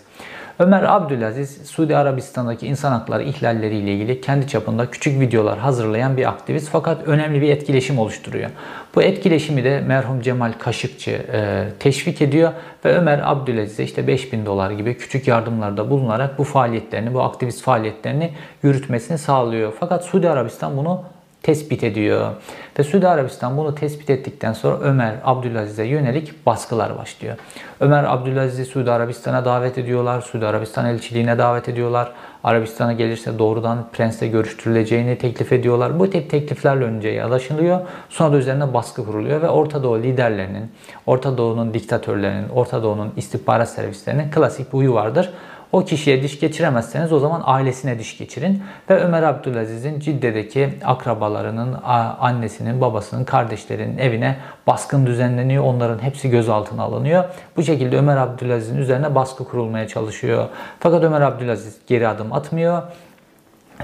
Ömer 0.59 0.83
Abdülaziz, 0.83 1.67
Suudi 1.67 1.97
Arabistan'daki 1.97 2.67
insan 2.67 2.91
hakları 2.91 3.23
ihlalleri 3.23 3.75
ile 3.75 3.93
ilgili 3.93 4.21
kendi 4.21 4.47
çapında 4.47 4.91
küçük 4.91 5.19
videolar 5.19 5.59
hazırlayan 5.59 6.17
bir 6.17 6.29
aktivist 6.29 6.69
fakat 6.69 7.07
önemli 7.07 7.41
bir 7.41 7.49
etkileşim 7.49 7.99
oluşturuyor. 7.99 8.49
Bu 8.95 9.01
etkileşimi 9.01 9.63
de 9.63 9.81
merhum 9.81 10.21
Cemal 10.21 10.53
Kaşıkçı 10.59 11.11
e, 11.11 11.65
teşvik 11.79 12.21
ediyor 12.21 12.51
ve 12.85 12.97
Ömer 12.97 13.21
Abdülaziz'e 13.23 13.83
işte 13.83 14.07
5000 14.07 14.45
dolar 14.45 14.71
gibi 14.71 14.97
küçük 14.97 15.27
yardımlarda 15.27 15.89
bulunarak 15.89 16.37
bu 16.37 16.43
faaliyetlerini, 16.43 17.13
bu 17.13 17.21
aktivist 17.21 17.61
faaliyetlerini 17.61 18.33
yürütmesini 18.63 19.17
sağlıyor. 19.17 19.73
Fakat 19.79 20.05
Suudi 20.05 20.29
Arabistan 20.29 20.77
bunu 20.77 21.03
tespit 21.45 21.83
ediyor. 21.83 22.31
Ve 22.79 22.83
Suudi 22.83 23.07
Arabistan 23.07 23.57
bunu 23.57 23.75
tespit 23.75 24.09
ettikten 24.09 24.53
sonra 24.53 24.79
Ömer 24.79 25.15
Abdülaziz'e 25.23 25.83
yönelik 25.83 26.45
baskılar 26.45 26.97
başlıyor. 26.97 27.35
Ömer 27.79 28.03
Abdülaziz'i 28.03 28.65
Suudi 28.65 28.91
Arabistan'a 28.91 29.45
davet 29.45 29.77
ediyorlar. 29.77 30.21
Suudi 30.21 30.45
Arabistan 30.45 30.85
elçiliğine 30.85 31.37
davet 31.37 31.69
ediyorlar. 31.69 32.11
Arabistan'a 32.43 32.93
gelirse 32.93 33.39
doğrudan 33.39 33.85
prensle 33.93 34.27
görüştürüleceğini 34.27 35.17
teklif 35.17 35.51
ediyorlar. 35.51 35.99
Bu 35.99 36.09
tip 36.09 36.29
tekliflerle 36.29 36.83
önce 36.83 37.09
yalaşılıyor. 37.09 37.79
Sonra 38.09 38.33
da 38.33 38.37
üzerine 38.37 38.73
baskı 38.73 39.05
kuruluyor 39.05 39.41
ve 39.41 39.49
Orta 39.49 39.83
Doğu 39.83 40.03
liderlerinin, 40.03 40.71
Orta 41.05 41.37
Doğu'nun 41.37 41.73
diktatörlerinin, 41.73 42.49
Orta 42.49 42.83
Doğu'nun 42.83 43.13
istihbarat 43.17 43.69
servislerinin 43.69 44.31
klasik 44.31 44.73
bir 44.73 44.77
huyu 44.77 44.93
vardır. 44.93 45.33
O 45.75 45.85
kişiye 45.85 46.23
diş 46.23 46.39
geçiremezseniz 46.39 47.13
o 47.13 47.19
zaman 47.19 47.41
ailesine 47.45 47.99
diş 47.99 48.17
geçirin. 48.17 48.63
Ve 48.89 48.95
Ömer 48.95 49.23
Abdülaziz'in 49.23 49.99
Cidde'deki 49.99 50.69
akrabalarının, 50.85 51.77
annesinin, 52.19 52.81
babasının, 52.81 53.23
kardeşlerinin 53.23 53.97
evine 53.97 54.37
baskın 54.67 55.05
düzenleniyor. 55.05 55.63
Onların 55.63 56.03
hepsi 56.03 56.29
gözaltına 56.29 56.83
alınıyor. 56.83 57.23
Bu 57.57 57.63
şekilde 57.63 57.97
Ömer 57.97 58.17
Abdülaziz'in 58.17 58.77
üzerine 58.77 59.15
baskı 59.15 59.43
kurulmaya 59.43 59.87
çalışıyor. 59.87 60.47
Fakat 60.79 61.03
Ömer 61.03 61.21
Abdülaziz 61.21 61.77
geri 61.87 62.07
adım 62.07 62.33
atmıyor 62.33 62.81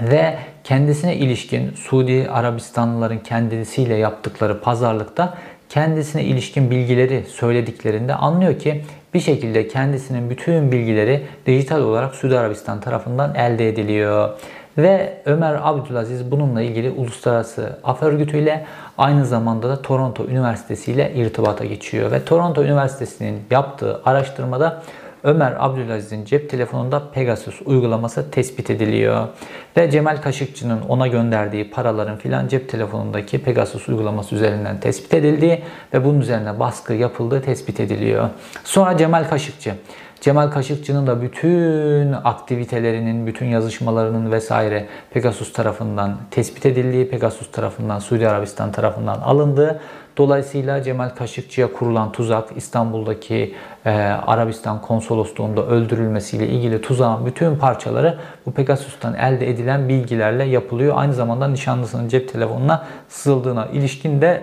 ve 0.02 0.38
kendisine 0.64 1.16
ilişkin 1.16 1.74
Suudi 1.74 2.28
Arabistanlıların 2.32 3.18
kendisiyle 3.18 3.94
yaptıkları 3.94 4.60
pazarlıkta 4.60 5.34
kendisine 5.72 6.24
ilişkin 6.24 6.70
bilgileri 6.70 7.24
söylediklerinde 7.28 8.14
anlıyor 8.14 8.58
ki 8.58 8.84
bir 9.14 9.20
şekilde 9.20 9.68
kendisinin 9.68 10.30
bütün 10.30 10.72
bilgileri 10.72 11.22
dijital 11.46 11.80
olarak 11.80 12.14
Suudi 12.14 12.38
Arabistan 12.38 12.80
tarafından 12.80 13.34
elde 13.34 13.68
ediliyor. 13.68 14.30
Ve 14.78 15.22
Ömer 15.24 15.58
Abdülaziz 15.62 16.30
bununla 16.30 16.62
ilgili 16.62 16.90
Uluslararası 16.90 17.78
Af 17.84 18.02
Örgütü 18.02 18.38
ile 18.38 18.66
aynı 18.98 19.26
zamanda 19.26 19.68
da 19.68 19.82
Toronto 19.82 20.24
Üniversitesi 20.24 20.92
ile 20.92 21.12
irtibata 21.14 21.64
geçiyor. 21.64 22.10
Ve 22.10 22.24
Toronto 22.24 22.64
Üniversitesi'nin 22.64 23.42
yaptığı 23.50 24.00
araştırmada 24.04 24.82
Ömer 25.24 25.56
Abdülaziz'in 25.58 26.24
cep 26.24 26.50
telefonunda 26.50 27.10
Pegasus 27.12 27.62
uygulaması 27.64 28.30
tespit 28.30 28.70
ediliyor. 28.70 29.28
Ve 29.76 29.90
Cemal 29.90 30.16
Kaşıkçı'nın 30.16 30.80
ona 30.88 31.06
gönderdiği 31.06 31.70
paraların 31.70 32.16
filan 32.16 32.48
cep 32.48 32.68
telefonundaki 32.68 33.42
Pegasus 33.42 33.88
uygulaması 33.88 34.34
üzerinden 34.34 34.80
tespit 34.80 35.14
edildiği 35.14 35.62
ve 35.94 36.04
bunun 36.04 36.20
üzerine 36.20 36.60
baskı 36.60 36.92
yapıldığı 36.92 37.42
tespit 37.42 37.80
ediliyor. 37.80 38.28
Sonra 38.64 38.96
Cemal 38.96 39.24
Kaşıkçı 39.24 39.74
Cemal 40.22 40.50
Kaşıkçı'nın 40.50 41.06
da 41.06 41.22
bütün 41.22 42.12
aktivitelerinin, 42.12 43.26
bütün 43.26 43.46
yazışmalarının 43.46 44.32
vesaire 44.32 44.86
Pegasus 45.10 45.52
tarafından 45.52 46.16
tespit 46.30 46.66
edildiği, 46.66 47.08
Pegasus 47.08 47.50
tarafından, 47.50 47.98
Suudi 47.98 48.28
Arabistan 48.28 48.72
tarafından 48.72 49.20
alındığı 49.20 49.80
Dolayısıyla 50.16 50.82
Cemal 50.82 51.08
Kaşıkçı'ya 51.08 51.72
kurulan 51.72 52.12
tuzak 52.12 52.56
İstanbul'daki 52.56 53.54
e, 53.84 53.90
Arabistan 54.26 54.80
konsolosluğunda 54.80 55.66
öldürülmesiyle 55.66 56.48
ilgili 56.48 56.80
tuzağın 56.80 57.26
bütün 57.26 57.56
parçaları 57.56 58.18
bu 58.46 58.52
Pegasus'tan 58.52 59.14
elde 59.14 59.50
edilen 59.50 59.88
bilgilerle 59.88 60.44
yapılıyor. 60.44 60.94
Aynı 60.96 61.14
zamanda 61.14 61.48
nişanlısının 61.48 62.08
cep 62.08 62.32
telefonuna 62.32 62.86
sızıldığına 63.08 63.66
ilişkin 63.66 64.20
de 64.20 64.42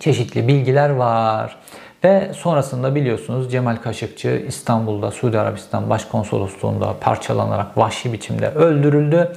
çeşitli 0.00 0.48
bilgiler 0.48 0.90
var. 0.90 1.56
Ve 2.04 2.30
sonrasında 2.34 2.94
biliyorsunuz 2.94 3.52
Cemal 3.52 3.76
Kaşıkçı 3.76 4.44
İstanbul'da 4.48 5.10
Suudi 5.10 5.38
Arabistan 5.38 5.90
Başkonsolosluğu'nda 5.90 6.94
parçalanarak 7.00 7.78
vahşi 7.78 8.12
biçimde 8.12 8.48
öldürüldü. 8.48 9.32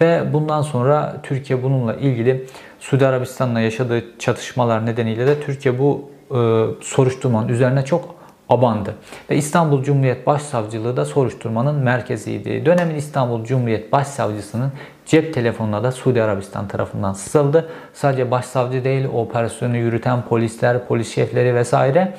Ve 0.00 0.32
bundan 0.32 0.62
sonra 0.62 1.16
Türkiye 1.22 1.62
bununla 1.62 1.94
ilgili 1.94 2.46
Suudi 2.80 3.06
Arabistan'la 3.06 3.60
yaşadığı 3.60 4.04
çatışmalar 4.18 4.86
nedeniyle 4.86 5.26
de 5.26 5.40
Türkiye 5.40 5.78
bu 5.78 6.10
e, 6.30 6.36
soruşturmanın 6.80 7.48
üzerine 7.48 7.84
çok 7.84 8.14
abandı. 8.48 8.94
Ve 9.30 9.36
İstanbul 9.36 9.82
Cumhuriyet 9.82 10.26
Başsavcılığı 10.26 10.96
da 10.96 11.04
soruşturmanın 11.04 11.74
merkeziydi. 11.74 12.66
Dönemin 12.66 12.94
İstanbul 12.94 13.44
Cumhuriyet 13.44 13.92
Başsavcısının 13.92 14.72
cep 15.06 15.34
telefonuna 15.34 15.84
da 15.84 15.92
Suudi 15.92 16.22
Arabistan 16.22 16.68
tarafından 16.68 17.12
sızıldı. 17.12 17.68
Sadece 17.94 18.30
başsavcı 18.30 18.84
değil, 18.84 19.04
operasyonu 19.14 19.76
yürüten 19.76 20.22
polisler, 20.22 20.86
polis 20.86 21.14
şefleri 21.14 21.54
vesaire 21.54 22.14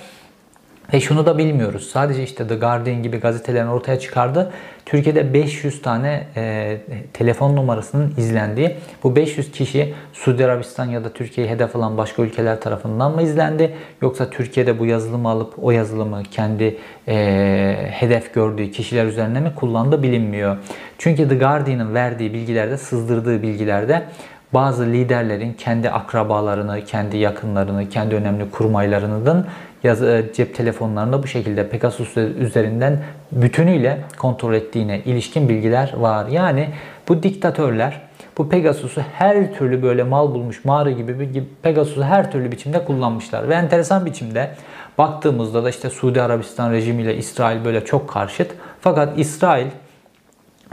ve 0.93 0.99
şunu 0.99 1.25
da 1.25 1.37
bilmiyoruz. 1.37 1.89
Sadece 1.89 2.23
işte 2.23 2.47
The 2.47 2.55
Guardian 2.55 3.03
gibi 3.03 3.17
gazetelerin 3.17 3.67
ortaya 3.67 3.99
çıkardı. 3.99 4.51
Türkiye'de 4.85 5.33
500 5.33 5.81
tane 5.81 6.27
e, 6.35 6.77
telefon 7.13 7.55
numarasının 7.55 8.13
izlendiği 8.17 8.75
bu 9.03 9.15
500 9.15 9.51
kişi 9.51 9.93
Suudi 10.13 10.45
Arabistan 10.45 10.85
ya 10.85 11.03
da 11.03 11.13
Türkiye'yi 11.13 11.53
hedef 11.53 11.75
alan 11.75 11.97
başka 11.97 12.21
ülkeler 12.21 12.61
tarafından 12.61 13.15
mı 13.15 13.21
izlendi? 13.21 13.73
Yoksa 14.01 14.29
Türkiye'de 14.29 14.79
bu 14.79 14.85
yazılımı 14.85 15.29
alıp 15.29 15.53
o 15.61 15.71
yazılımı 15.71 16.23
kendi 16.23 16.77
e, 17.07 17.75
hedef 17.91 18.33
gördüğü 18.33 18.71
kişiler 18.71 19.05
üzerine 19.05 19.39
mi 19.39 19.55
kullandı 19.55 20.03
bilinmiyor. 20.03 20.57
Çünkü 20.97 21.29
The 21.29 21.35
Guardian'ın 21.35 21.93
verdiği 21.93 22.33
bilgilerde, 22.33 22.77
sızdırdığı 22.77 23.41
bilgilerde 23.41 24.03
bazı 24.53 24.85
liderlerin 24.85 25.53
kendi 25.53 25.89
akrabalarını, 25.89 26.85
kendi 26.85 27.17
yakınlarını, 27.17 27.89
kendi 27.89 28.15
önemli 28.15 28.51
kurmaylarının 28.51 29.47
yazı, 29.85 30.25
cep 30.35 30.55
telefonlarında 30.55 31.23
bu 31.23 31.27
şekilde 31.27 31.69
Pegasus 31.69 32.17
üzerinden 32.17 33.03
bütünüyle 33.31 34.01
kontrol 34.17 34.53
ettiğine 34.53 34.99
ilişkin 34.99 35.49
bilgiler 35.49 35.93
var. 35.97 36.27
Yani 36.27 36.69
bu 37.07 37.23
diktatörler 37.23 38.01
bu 38.37 38.49
Pegasus'u 38.49 39.01
her 39.01 39.53
türlü 39.53 39.83
böyle 39.83 40.03
mal 40.03 40.33
bulmuş 40.33 40.65
mağara 40.65 40.91
gibi 40.91 41.19
bir 41.19 41.43
Pegasus'u 41.61 42.03
her 42.03 42.31
türlü 42.31 42.51
biçimde 42.51 42.85
kullanmışlar. 42.85 43.49
Ve 43.49 43.53
enteresan 43.53 44.05
biçimde 44.05 44.51
baktığımızda 44.97 45.63
da 45.63 45.69
işte 45.69 45.89
Suudi 45.89 46.21
Arabistan 46.21 46.71
rejimiyle 46.71 47.17
İsrail 47.17 47.65
böyle 47.65 47.85
çok 47.85 48.09
karşıt. 48.09 48.51
Fakat 48.81 49.19
İsrail 49.19 49.67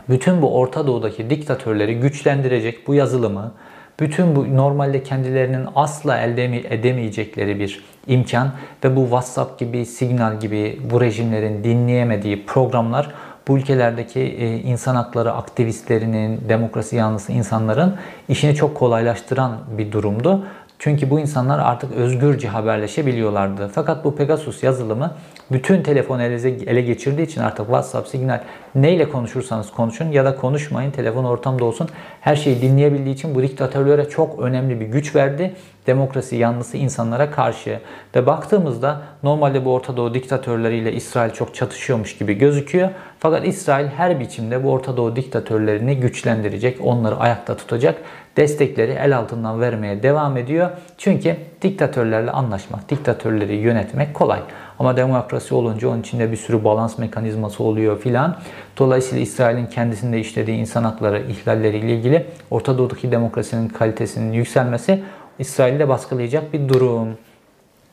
bütün 0.09 0.43
bu 0.43 0.59
Orta 0.59 0.87
Doğu'daki 0.87 1.31
diktatörleri 1.31 2.01
güçlendirecek 2.01 2.89
bu 2.89 2.95
yazılımı, 2.95 3.53
bütün 4.01 4.37
bu 4.37 4.57
normalde 4.57 5.03
kendilerinin 5.03 5.67
asla 5.75 6.19
elde 6.19 6.75
edemeyecekleri 6.75 7.61
bir 7.61 7.85
imkan 8.07 8.51
ve 8.85 8.97
bu 8.97 9.03
WhatsApp 9.03 9.59
gibi, 9.59 9.87
Signal 9.87 10.41
gibi 10.41 10.81
bu 10.91 11.01
rejimlerin 11.01 11.65
dinleyemediği 11.65 12.47
programlar 12.47 13.11
bu 13.49 13.59
ülkelerdeki 13.59 14.21
e, 14.21 14.59
insan 14.59 14.95
hakları 14.95 15.33
aktivistlerinin, 15.33 16.41
demokrasi 16.49 16.97
yanlısı 16.97 17.33
insanların 17.33 17.97
işini 18.29 18.55
çok 18.55 18.75
kolaylaştıran 18.75 19.53
bir 19.79 19.93
durumdu. 19.93 20.45
Çünkü 20.79 21.11
bu 21.11 21.21
insanlar 21.21 21.59
artık 21.59 21.93
özgürce 21.93 22.49
haberleşebiliyorlardı. 22.49 23.71
Fakat 23.75 24.05
bu 24.05 24.17
Pegasus 24.17 24.63
yazılımı 24.63 25.15
bütün 25.53 25.83
telefon 25.83 26.19
ele, 26.19 26.81
geçirdiği 26.81 27.23
için 27.23 27.41
artık 27.41 27.67
WhatsApp, 27.67 28.09
Signal 28.09 28.41
neyle 28.75 29.09
konuşursanız 29.09 29.71
konuşun 29.71 30.13
ya 30.13 30.25
da 30.25 30.37
konuşmayın 30.37 30.91
telefon 30.91 31.25
ortamda 31.25 31.65
olsun. 31.65 31.89
Her 32.21 32.37
şeyi 32.37 32.63
dinleyebildiği 32.63 33.15
için 33.15 33.35
bu 33.35 33.43
diktatörlere 33.43 34.09
çok 34.09 34.39
önemli 34.39 34.81
bir 34.81 34.87
güç 34.87 35.17
verdi. 35.17 35.55
Demokrasi 35.87 36.37
yanlısı 36.37 36.77
insanlara 36.77 37.31
karşı. 37.31 37.81
Ve 38.17 38.27
baktığımızda 38.27 39.03
normalde 39.23 39.65
bu 39.65 39.73
Orta 39.73 39.97
Doğu 39.97 40.15
diktatörleriyle 40.15 40.93
İsrail 40.93 41.31
çok 41.31 41.55
çatışıyormuş 41.55 42.19
gibi 42.19 42.35
gözüküyor. 42.35 42.89
Fakat 43.19 43.47
İsrail 43.47 43.87
her 43.87 44.21
biçimde 44.21 44.65
bu 44.65 44.71
Orta 44.71 44.97
Doğu 44.97 45.17
diktatörlerini 45.17 46.01
güçlendirecek, 46.01 46.79
onları 46.85 47.17
ayakta 47.17 47.57
tutacak 47.57 47.95
destekleri 48.37 48.93
el 48.93 49.17
altından 49.17 49.61
vermeye 49.61 50.03
devam 50.03 50.37
ediyor. 50.37 50.71
Çünkü 50.99 51.37
diktatörlerle 51.63 52.31
anlaşmak, 52.31 52.89
diktatörleri 52.91 53.55
yönetmek 53.55 54.15
kolay. 54.15 54.41
Ama 54.79 54.97
demokrasi 54.97 55.55
olunca 55.55 55.89
onun 55.89 56.01
içinde 56.01 56.33
bir 56.33 56.37
sürü 56.37 56.65
balans 56.65 56.99
mekanizması 56.99 57.63
oluyor 57.63 58.01
filan. 58.01 58.37
Dolayısıyla 58.79 59.23
İsrail'in 59.23 59.67
kendisinde 59.67 60.21
işlediği 60.21 60.57
insan 60.57 60.85
hakları 60.85 61.23
ihlalleriyle 61.23 61.95
ilgili 61.95 62.27
Orta 62.51 62.79
Doğu'daki 62.79 63.13
demokrasinin 63.13 63.69
kalitesinin 63.69 64.33
yükselmesi 64.33 65.03
İsrail'de 65.39 65.89
baskılayacak 65.89 66.53
bir 66.53 66.69
durum. 66.69 67.09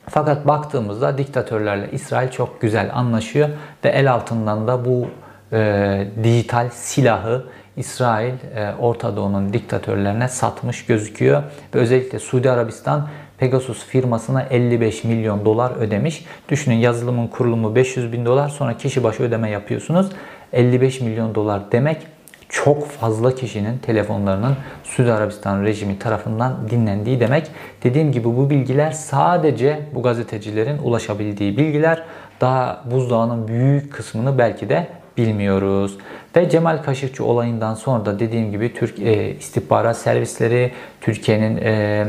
Fakat 0.06 0.46
baktığımızda 0.46 1.18
diktatörlerle 1.18 1.90
İsrail 1.92 2.30
çok 2.30 2.60
güzel 2.60 2.90
anlaşıyor 2.94 3.48
ve 3.84 3.88
el 3.88 4.12
altından 4.12 4.68
da 4.68 4.84
bu 4.84 5.06
e, 5.52 6.06
dijital 6.24 6.70
silahı 6.70 7.44
İsrail 7.76 8.34
e, 8.54 8.74
Orta 8.78 9.16
Doğu'nun 9.16 9.52
diktatörlerine 9.52 10.28
satmış 10.28 10.86
gözüküyor. 10.86 11.42
Ve 11.74 11.78
özellikle 11.78 12.18
Suudi 12.18 12.50
Arabistan 12.50 13.08
Pegasus 13.38 13.84
firmasına 13.84 14.42
55 14.42 15.04
milyon 15.04 15.44
dolar 15.44 15.70
ödemiş. 15.76 16.24
Düşünün 16.48 16.74
yazılımın 16.74 17.26
kurulumu 17.26 17.74
500 17.74 18.12
bin 18.12 18.26
dolar 18.26 18.48
sonra 18.48 18.76
kişi 18.76 19.04
başı 19.04 19.22
ödeme 19.22 19.50
yapıyorsunuz. 19.50 20.10
55 20.52 21.00
milyon 21.00 21.34
dolar 21.34 21.72
demek 21.72 22.06
çok 22.50 22.88
fazla 22.88 23.34
kişinin 23.34 23.78
telefonlarının 23.78 24.56
Suudi 24.84 25.12
Arabistan 25.12 25.64
rejimi 25.64 25.98
tarafından 25.98 26.68
dinlendiği 26.70 27.20
demek. 27.20 27.50
Dediğim 27.82 28.12
gibi 28.12 28.24
bu 28.24 28.50
bilgiler 28.50 28.90
sadece 28.90 29.80
bu 29.94 30.02
gazetecilerin 30.02 30.78
ulaşabildiği 30.78 31.56
bilgiler. 31.56 32.02
Daha 32.40 32.84
buzdağının 32.90 33.48
büyük 33.48 33.92
kısmını 33.92 34.38
belki 34.38 34.68
de 34.68 34.86
bilmiyoruz. 35.16 35.98
Ve 36.36 36.50
Cemal 36.50 36.82
Kaşıkçı 36.82 37.24
olayından 37.24 37.74
sonra 37.74 38.06
da 38.06 38.18
dediğim 38.18 38.50
gibi 38.50 38.74
Türk 38.74 38.98
e, 38.98 39.36
istihbarat 39.36 39.98
servisleri, 39.98 40.72
Türkiye'nin 41.00 41.56
e, 41.56 42.06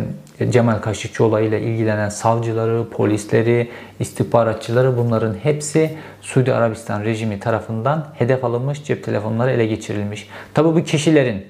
Cemal 0.50 0.78
Kaşıkçı 0.78 1.24
olayıyla 1.24 1.58
ilgilenen 1.58 2.10
savcıları, 2.10 2.90
polisleri, 2.90 3.70
istihbaratçıları 4.00 4.98
bunların 4.98 5.34
hepsi 5.44 5.98
Suudi 6.22 6.54
Arabistan 6.54 7.04
rejimi 7.04 7.40
tarafından 7.40 8.08
hedef 8.18 8.44
alınmış, 8.46 8.84
cep 8.84 9.04
telefonları 9.04 9.52
ele 9.52 9.66
geçirilmiş. 9.66 10.30
Tabi 10.54 10.68
bu 10.76 10.84
kişilerin 10.84 11.46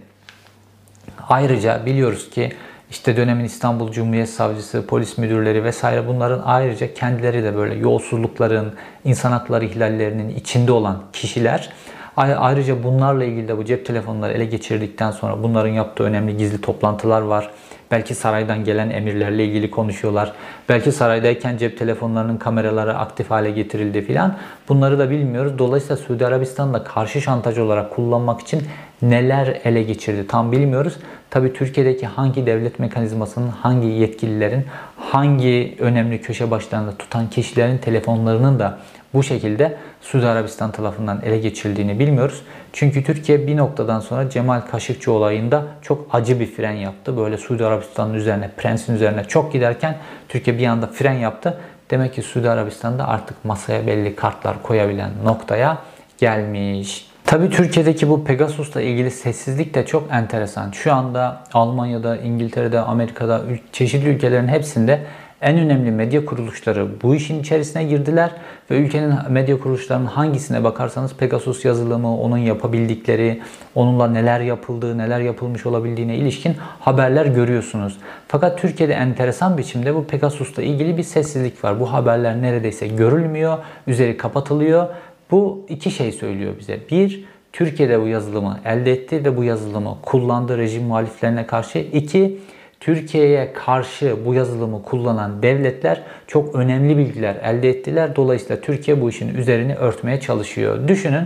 ayrıca 1.29 1.85
biliyoruz 1.85 2.29
ki 2.29 2.51
işte 2.91 3.17
dönemin 3.17 3.43
İstanbul 3.43 3.91
Cumhuriyet 3.91 4.29
Savcısı, 4.29 4.87
polis 4.87 5.17
müdürleri 5.17 5.63
vesaire 5.63 6.07
bunların 6.07 6.41
ayrıca 6.45 6.93
kendileri 6.93 7.43
de 7.43 7.55
böyle 7.55 7.75
yolsuzlukların, 7.75 8.73
insan 9.03 9.31
hakları 9.31 9.65
ihlallerinin 9.65 10.29
içinde 10.29 10.71
olan 10.71 11.01
kişiler. 11.13 11.73
Ayrıca 12.17 12.83
bunlarla 12.83 13.23
ilgili 13.23 13.47
de 13.47 13.57
bu 13.57 13.65
cep 13.65 13.85
telefonları 13.85 14.33
ele 14.33 14.45
geçirdikten 14.45 15.11
sonra 15.11 15.43
bunların 15.43 15.69
yaptığı 15.69 16.03
önemli 16.03 16.37
gizli 16.37 16.61
toplantılar 16.61 17.21
var. 17.21 17.51
Belki 17.91 18.15
saraydan 18.15 18.63
gelen 18.63 18.89
emirlerle 18.89 19.45
ilgili 19.45 19.71
konuşuyorlar. 19.71 20.31
Belki 20.69 20.91
saraydayken 20.91 21.57
cep 21.57 21.79
telefonlarının 21.79 22.37
kameraları 22.37 22.97
aktif 22.97 23.31
hale 23.31 23.51
getirildi 23.51 24.01
filan. 24.01 24.37
Bunları 24.69 24.99
da 24.99 25.09
bilmiyoruz. 25.09 25.59
Dolayısıyla 25.59 25.97
Suudi 25.97 26.25
Arabistan'da 26.25 26.83
karşı 26.83 27.21
şantaj 27.21 27.57
olarak 27.57 27.95
kullanmak 27.95 28.41
için 28.41 28.63
neler 29.01 29.59
ele 29.63 29.83
geçirdi 29.83 30.27
tam 30.27 30.51
bilmiyoruz. 30.51 30.97
Tabi 31.29 31.53
Türkiye'deki 31.53 32.07
hangi 32.07 32.45
devlet 32.45 32.79
mekanizmasının, 32.79 33.49
hangi 33.49 33.87
yetkililerin, 33.87 34.65
hangi 34.97 35.75
önemli 35.79 36.21
köşe 36.21 36.51
başlarında 36.51 36.97
tutan 36.97 37.29
kişilerin 37.29 37.77
telefonlarının 37.77 38.59
da 38.59 38.77
bu 39.13 39.23
şekilde 39.23 39.77
Suudi 40.01 40.27
Arabistan 40.27 40.71
tarafından 40.71 41.21
ele 41.25 41.37
geçirildiğini 41.37 41.99
bilmiyoruz. 41.99 42.41
Çünkü 42.73 43.03
Türkiye 43.03 43.47
bir 43.47 43.57
noktadan 43.57 43.99
sonra 43.99 44.29
Cemal 44.29 44.61
Kaşıkçı 44.61 45.11
olayında 45.11 45.63
çok 45.81 46.07
acı 46.15 46.39
bir 46.39 46.45
fren 46.45 46.71
yaptı. 46.71 47.17
Böyle 47.17 47.37
Suudi 47.37 47.65
Arabistan'ın 47.65 48.13
üzerine, 48.13 48.49
prensin 48.57 48.95
üzerine 48.95 49.23
çok 49.23 49.53
giderken 49.53 49.97
Türkiye 50.29 50.57
bir 50.57 50.65
anda 50.67 50.87
fren 50.87 51.13
yaptı. 51.13 51.57
Demek 51.91 52.13
ki 52.13 52.21
Suudi 52.21 52.49
Arabistan'da 52.49 53.07
artık 53.07 53.45
masaya 53.45 53.87
belli 53.87 54.15
kartlar 54.15 54.63
koyabilen 54.63 55.11
noktaya 55.25 55.77
gelmiş. 56.17 57.11
Tabi 57.25 57.49
Türkiye'deki 57.49 58.09
bu 58.09 58.23
Pegasus'la 58.23 58.81
ilgili 58.81 59.11
sessizlik 59.11 59.73
de 59.73 59.85
çok 59.85 60.11
enteresan. 60.11 60.71
Şu 60.71 60.93
anda 60.93 61.43
Almanya'da, 61.53 62.17
İngiltere'de, 62.17 62.79
Amerika'da, 62.79 63.41
çeşitli 63.71 64.09
ülkelerin 64.09 64.47
hepsinde 64.47 65.01
en 65.41 65.57
önemli 65.57 65.91
medya 65.91 66.25
kuruluşları 66.25 66.87
bu 67.01 67.15
işin 67.15 67.39
içerisine 67.39 67.83
girdiler 67.83 68.31
ve 68.71 68.77
ülkenin 68.77 69.13
medya 69.29 69.59
kuruluşlarının 69.59 70.05
hangisine 70.05 70.63
bakarsanız 70.63 71.13
Pegasus 71.15 71.65
yazılımı, 71.65 72.21
onun 72.21 72.37
yapabildikleri, 72.37 73.41
onunla 73.75 74.07
neler 74.07 74.39
yapıldığı, 74.39 74.97
neler 74.97 75.19
yapılmış 75.19 75.65
olabildiğine 75.65 76.15
ilişkin 76.15 76.55
haberler 76.79 77.25
görüyorsunuz. 77.25 77.97
Fakat 78.27 78.61
Türkiye'de 78.61 78.93
enteresan 78.93 79.57
biçimde 79.57 79.95
bu 79.95 80.03
Pegasus'la 80.03 80.63
ilgili 80.63 80.97
bir 80.97 81.03
sessizlik 81.03 81.63
var. 81.63 81.79
Bu 81.79 81.93
haberler 81.93 82.41
neredeyse 82.41 82.87
görülmüyor, 82.87 83.57
üzeri 83.87 84.17
kapatılıyor. 84.17 84.87
Bu 85.31 85.65
iki 85.69 85.91
şey 85.91 86.11
söylüyor 86.11 86.53
bize. 86.59 86.79
Bir, 86.91 87.25
Türkiye'de 87.53 88.01
bu 88.01 88.07
yazılımı 88.07 88.59
elde 88.65 88.91
etti 88.91 89.25
ve 89.25 89.37
bu 89.37 89.43
yazılımı 89.43 89.97
kullandı 90.01 90.57
rejim 90.57 90.83
muhaliflerine 90.83 91.47
karşı. 91.47 91.79
İki, 91.79 92.39
Türkiye'ye 92.81 93.53
karşı 93.53 94.25
bu 94.25 94.33
yazılımı 94.33 94.83
kullanan 94.83 95.43
devletler 95.43 96.01
çok 96.27 96.55
önemli 96.55 96.97
bilgiler 96.97 97.35
elde 97.35 97.69
ettiler. 97.69 98.15
Dolayısıyla 98.15 98.61
Türkiye 98.61 99.01
bu 99.01 99.09
işin 99.09 99.35
üzerini 99.35 99.75
örtmeye 99.75 100.19
çalışıyor. 100.19 100.87
Düşünün 100.87 101.23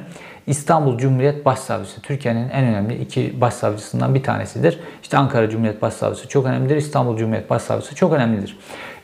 İstanbul 0.47 0.97
Cumhuriyet 0.97 1.45
Başsavcısı 1.45 2.01
Türkiye'nin 2.01 2.49
en 2.49 2.65
önemli 2.65 2.95
iki 2.95 3.41
başsavcısından 3.41 4.15
bir 4.15 4.23
tanesidir. 4.23 4.79
İşte 5.03 5.17
Ankara 5.17 5.49
Cumhuriyet 5.49 5.81
Başsavcısı 5.81 6.27
çok 6.27 6.45
önemlidir. 6.45 6.75
İstanbul 6.75 7.17
Cumhuriyet 7.17 7.49
Başsavcısı 7.49 7.95
çok 7.95 8.13
önemlidir. 8.13 8.57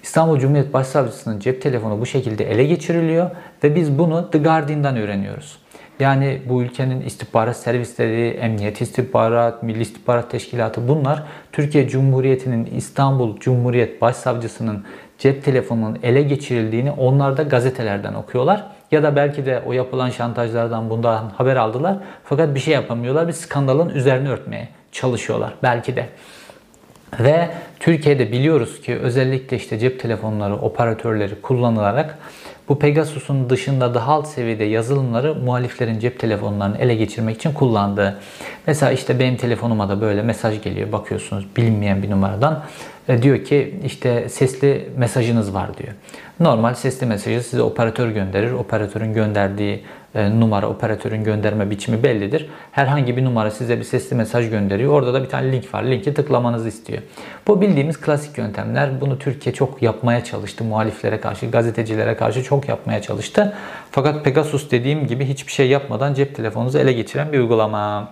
İstanbul 0.04 0.40
Cumhuriyet 0.40 0.74
Başsavcısının 0.74 1.40
cep 1.40 1.62
telefonu 1.62 2.02
bu 2.02 2.06
şekilde 2.06 2.52
ele 2.52 2.64
geçiriliyor 2.64 3.32
ve 3.64 3.76
biz 3.76 3.98
bunu 3.98 4.32
The 4.32 4.38
Guardian'dan 4.38 4.98
öğreniyoruz. 4.98 5.61
Yani 6.02 6.42
bu 6.50 6.62
ülkenin 6.62 7.02
istihbarat 7.02 7.58
servisleri, 7.58 8.28
emniyet 8.28 8.82
istihbarat, 8.82 9.64
milli 9.64 9.82
istihbarat 9.82 10.32
teşkilatı 10.32 10.88
bunlar 10.88 11.24
Türkiye 11.52 11.88
Cumhuriyeti'nin 11.88 12.66
İstanbul 12.66 13.40
Cumhuriyet 13.40 14.02
Başsavcısının 14.02 14.86
cep 15.18 15.46
telefonunun 15.46 16.00
ele 16.04 16.22
geçirildiğini 16.22 16.92
onlar 16.92 17.38
da 17.38 17.44
gazetelerden 17.44 18.14
okuyorlar. 18.14 18.64
Ya 18.92 19.04
da 19.04 19.16
belki 19.16 19.46
de 19.46 19.62
o 19.66 19.74
yapılan 19.74 20.10
şantajlardan 20.10 20.90
bundan 20.90 21.30
haber 21.30 21.56
aldılar. 21.56 21.98
Fakat 22.24 22.56
bir 22.56 22.60
şey 22.60 22.74
yapamıyorlar. 22.74 23.28
Bir 23.28 23.34
skandalın 23.34 23.90
üzerine 23.90 24.30
örtmeye 24.30 24.68
çalışıyorlar 24.92 25.54
belki 25.64 25.96
de. 25.96 26.06
Ve 27.20 27.50
Türkiye'de 27.80 28.32
biliyoruz 28.32 28.82
ki 28.82 28.96
özellikle 28.96 29.58
işte 29.58 29.80
cep 29.80 30.00
telefonları 30.00 30.56
operatörleri 30.56 31.42
kullanılarak 31.42 32.18
bu 32.69 32.80
Pegasus'un 32.80 33.50
dışında 33.50 33.93
daha 33.93 34.12
alt 34.12 34.28
seviyede 34.28 34.63
yazılımları 34.63 35.36
muhaliflerin 35.36 36.00
cep 36.00 36.19
telefonlarını 36.19 36.78
ele 36.78 36.95
geçirmek 36.95 37.36
için 37.36 37.54
kullandı. 37.54 38.19
Mesela 38.67 38.91
işte 38.91 39.19
benim 39.19 39.38
telefonuma 39.38 39.89
da 39.89 40.02
böyle 40.02 40.21
mesaj 40.21 40.62
geliyor. 40.62 40.91
Bakıyorsunuz 40.91 41.47
bilinmeyen 41.58 42.04
bir 42.04 42.10
numaradan. 42.10 42.63
E, 43.08 43.21
diyor 43.21 43.43
ki 43.43 43.80
işte 43.86 44.30
sesli 44.30 44.89
mesajınız 44.97 45.54
var 45.54 45.78
diyor. 45.78 45.93
Normal 46.39 46.74
sesli 46.74 47.06
mesajı 47.06 47.43
size 47.43 47.62
operatör 47.62 48.10
gönderir. 48.10 48.52
Operatörün 48.52 49.13
gönderdiği 49.13 49.84
numara, 50.15 50.69
operatörün 50.69 51.24
gönderme 51.24 51.69
biçimi 51.69 52.04
bellidir. 52.04 52.50
Herhangi 52.71 53.17
bir 53.17 53.26
numara 53.26 53.52
size 53.52 53.80
bir 53.80 53.84
sesli 53.84 54.15
mesaj 54.15 54.50
gönderiyor. 54.50 54.93
Orada 54.93 55.13
da 55.13 55.24
bir 55.24 55.30
tane 55.30 55.52
link 55.52 55.74
var. 55.74 55.84
Linki 55.84 56.13
tıklamanızı 56.13 56.67
istiyor. 56.67 57.02
Bu 57.47 57.62
bildiğimiz 57.62 58.02
klasik 58.02 58.38
yöntemler. 58.38 59.02
Bunu 59.02 59.19
Türkiye 59.19 59.56
çok 59.56 59.82
yapmaya 59.82 60.24
çalıştı. 60.24 60.63
Muhaliflere 60.63 61.21
karşı, 61.21 61.45
gazetecilere 61.45 62.15
karşı 62.17 62.43
çok 62.43 62.69
yapmaya 62.69 63.02
çalıştı. 63.02 63.54
Fakat 63.91 64.26
Pegasus 64.26 64.71
dediğim 64.71 65.08
gibi 65.08 65.26
hiçbir 65.26 65.52
şey 65.52 65.69
yapmadan 65.69 66.13
cep 66.13 66.36
telefonunuzu 66.36 66.78
ele 66.78 66.93
geçiren 66.93 67.34
bir 67.34 67.39
uygulama. 67.39 68.10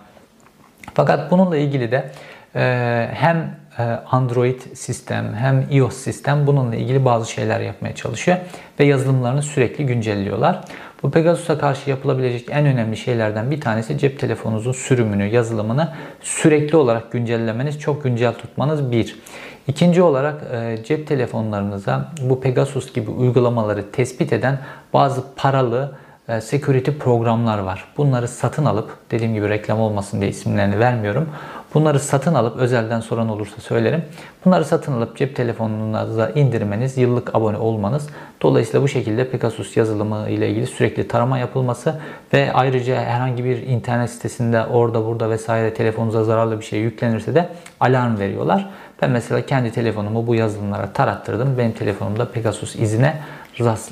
Fakat 0.94 1.32
bununla 1.32 1.58
ilgili 1.58 1.92
de 1.92 2.12
e, 2.56 3.10
hem 3.14 3.56
e, 3.80 3.84
Android 4.12 4.62
sistem 4.74 5.34
hem 5.34 5.68
iOS 5.72 5.94
sistem 5.94 6.48
bununla 6.48 6.76
ilgili 6.76 7.06
bazı 7.06 7.32
şeyler 7.32 7.60
yapmaya 7.60 7.96
çalışıyor 7.96 8.38
ve 8.80 8.84
yazılımlarını 8.84 9.42
sürekli 9.42 9.86
güncelliyorlar. 9.86 10.62
Bu 11.04 11.12
Pegasus'a 11.12 11.58
karşı 11.58 11.90
yapılabilecek 11.90 12.48
en 12.52 12.66
önemli 12.66 12.98
şeylerden 12.98 13.52
bir 13.52 13.62
tanesi 13.62 13.98
cep 13.98 14.20
telefonunuzun 14.20 14.72
sürümünü, 14.72 15.26
yazılımını 15.26 15.94
sürekli 16.22 16.78
olarak 16.78 17.12
güncellemeniz, 17.12 17.80
çok 17.80 18.04
güncel 18.04 18.34
tutmanız 18.34 18.92
bir. 18.92 19.20
İkinci 19.68 20.02
olarak 20.02 20.44
e, 20.54 20.84
cep 20.84 21.08
telefonlarınıza 21.08 22.12
bu 22.22 22.42
Pegasus 22.42 22.94
gibi 22.94 23.12
uygulamaları 23.12 23.92
tespit 23.92 24.34
eden 24.34 24.60
bazı 24.94 25.24
paralı 25.36 25.92
e, 26.28 26.42
security 26.42 26.92
programlar 26.92 27.60
var. 27.60 27.86
Bunları 27.98 28.28
satın 28.28 28.66
alıp, 28.66 28.98
dediğim 29.12 29.34
gibi 29.34 29.50
reklam 29.50 29.80
olmasın 29.80 30.22
diye 30.22 30.32
isimlerini 30.32 30.80
vermiyorum. 30.80 31.30
Bunları 31.74 32.00
satın 32.00 32.34
alıp, 32.34 32.58
özelden 32.58 33.00
soran 33.00 33.30
olursa 33.30 33.62
söylerim. 33.62 34.04
Bunları 34.46 34.66
satın 34.66 34.94
alıp 34.94 35.18
cep 35.18 35.36
telefonunuza 35.36 36.30
indirmeniz, 36.30 36.98
yıllık 36.98 37.36
abone 37.36 37.58
olmanız. 37.58 38.08
Dolayısıyla 38.42 38.82
bu 38.82 38.88
şekilde 38.88 39.30
Pegasus 39.30 39.78
yazılımı 39.78 40.30
ile 40.30 40.50
ilgili 40.50 40.68
sürekli 40.68 41.08
tarama 41.08 41.38
yapılması 41.38 41.96
ve 42.34 42.54
ayrıca 42.54 43.02
herhangi 43.02 43.44
bir 43.44 43.58
internet 43.58 44.10
sitesinde 44.10 44.66
orada 44.66 45.06
burada 45.06 45.30
vesaire 45.30 45.74
telefonunuza 45.74 46.24
zararlı 46.24 46.60
bir 46.60 46.66
şey 46.66 46.80
yüklenirse 46.80 47.36
de 47.36 47.50
alarm 47.80 48.20
veriyorlar. 48.20 48.70
Ben 49.02 49.12
mesela 49.12 49.46
kendi 49.46 49.72
telefonumu 49.72 50.28
bu 50.28 50.36
yazılımlara 50.36 50.94
tarattırdım. 50.94 51.58
Benim 51.58 51.72
telefonumda 51.72 52.32
Pegasus 52.32 52.76
izine 52.76 53.18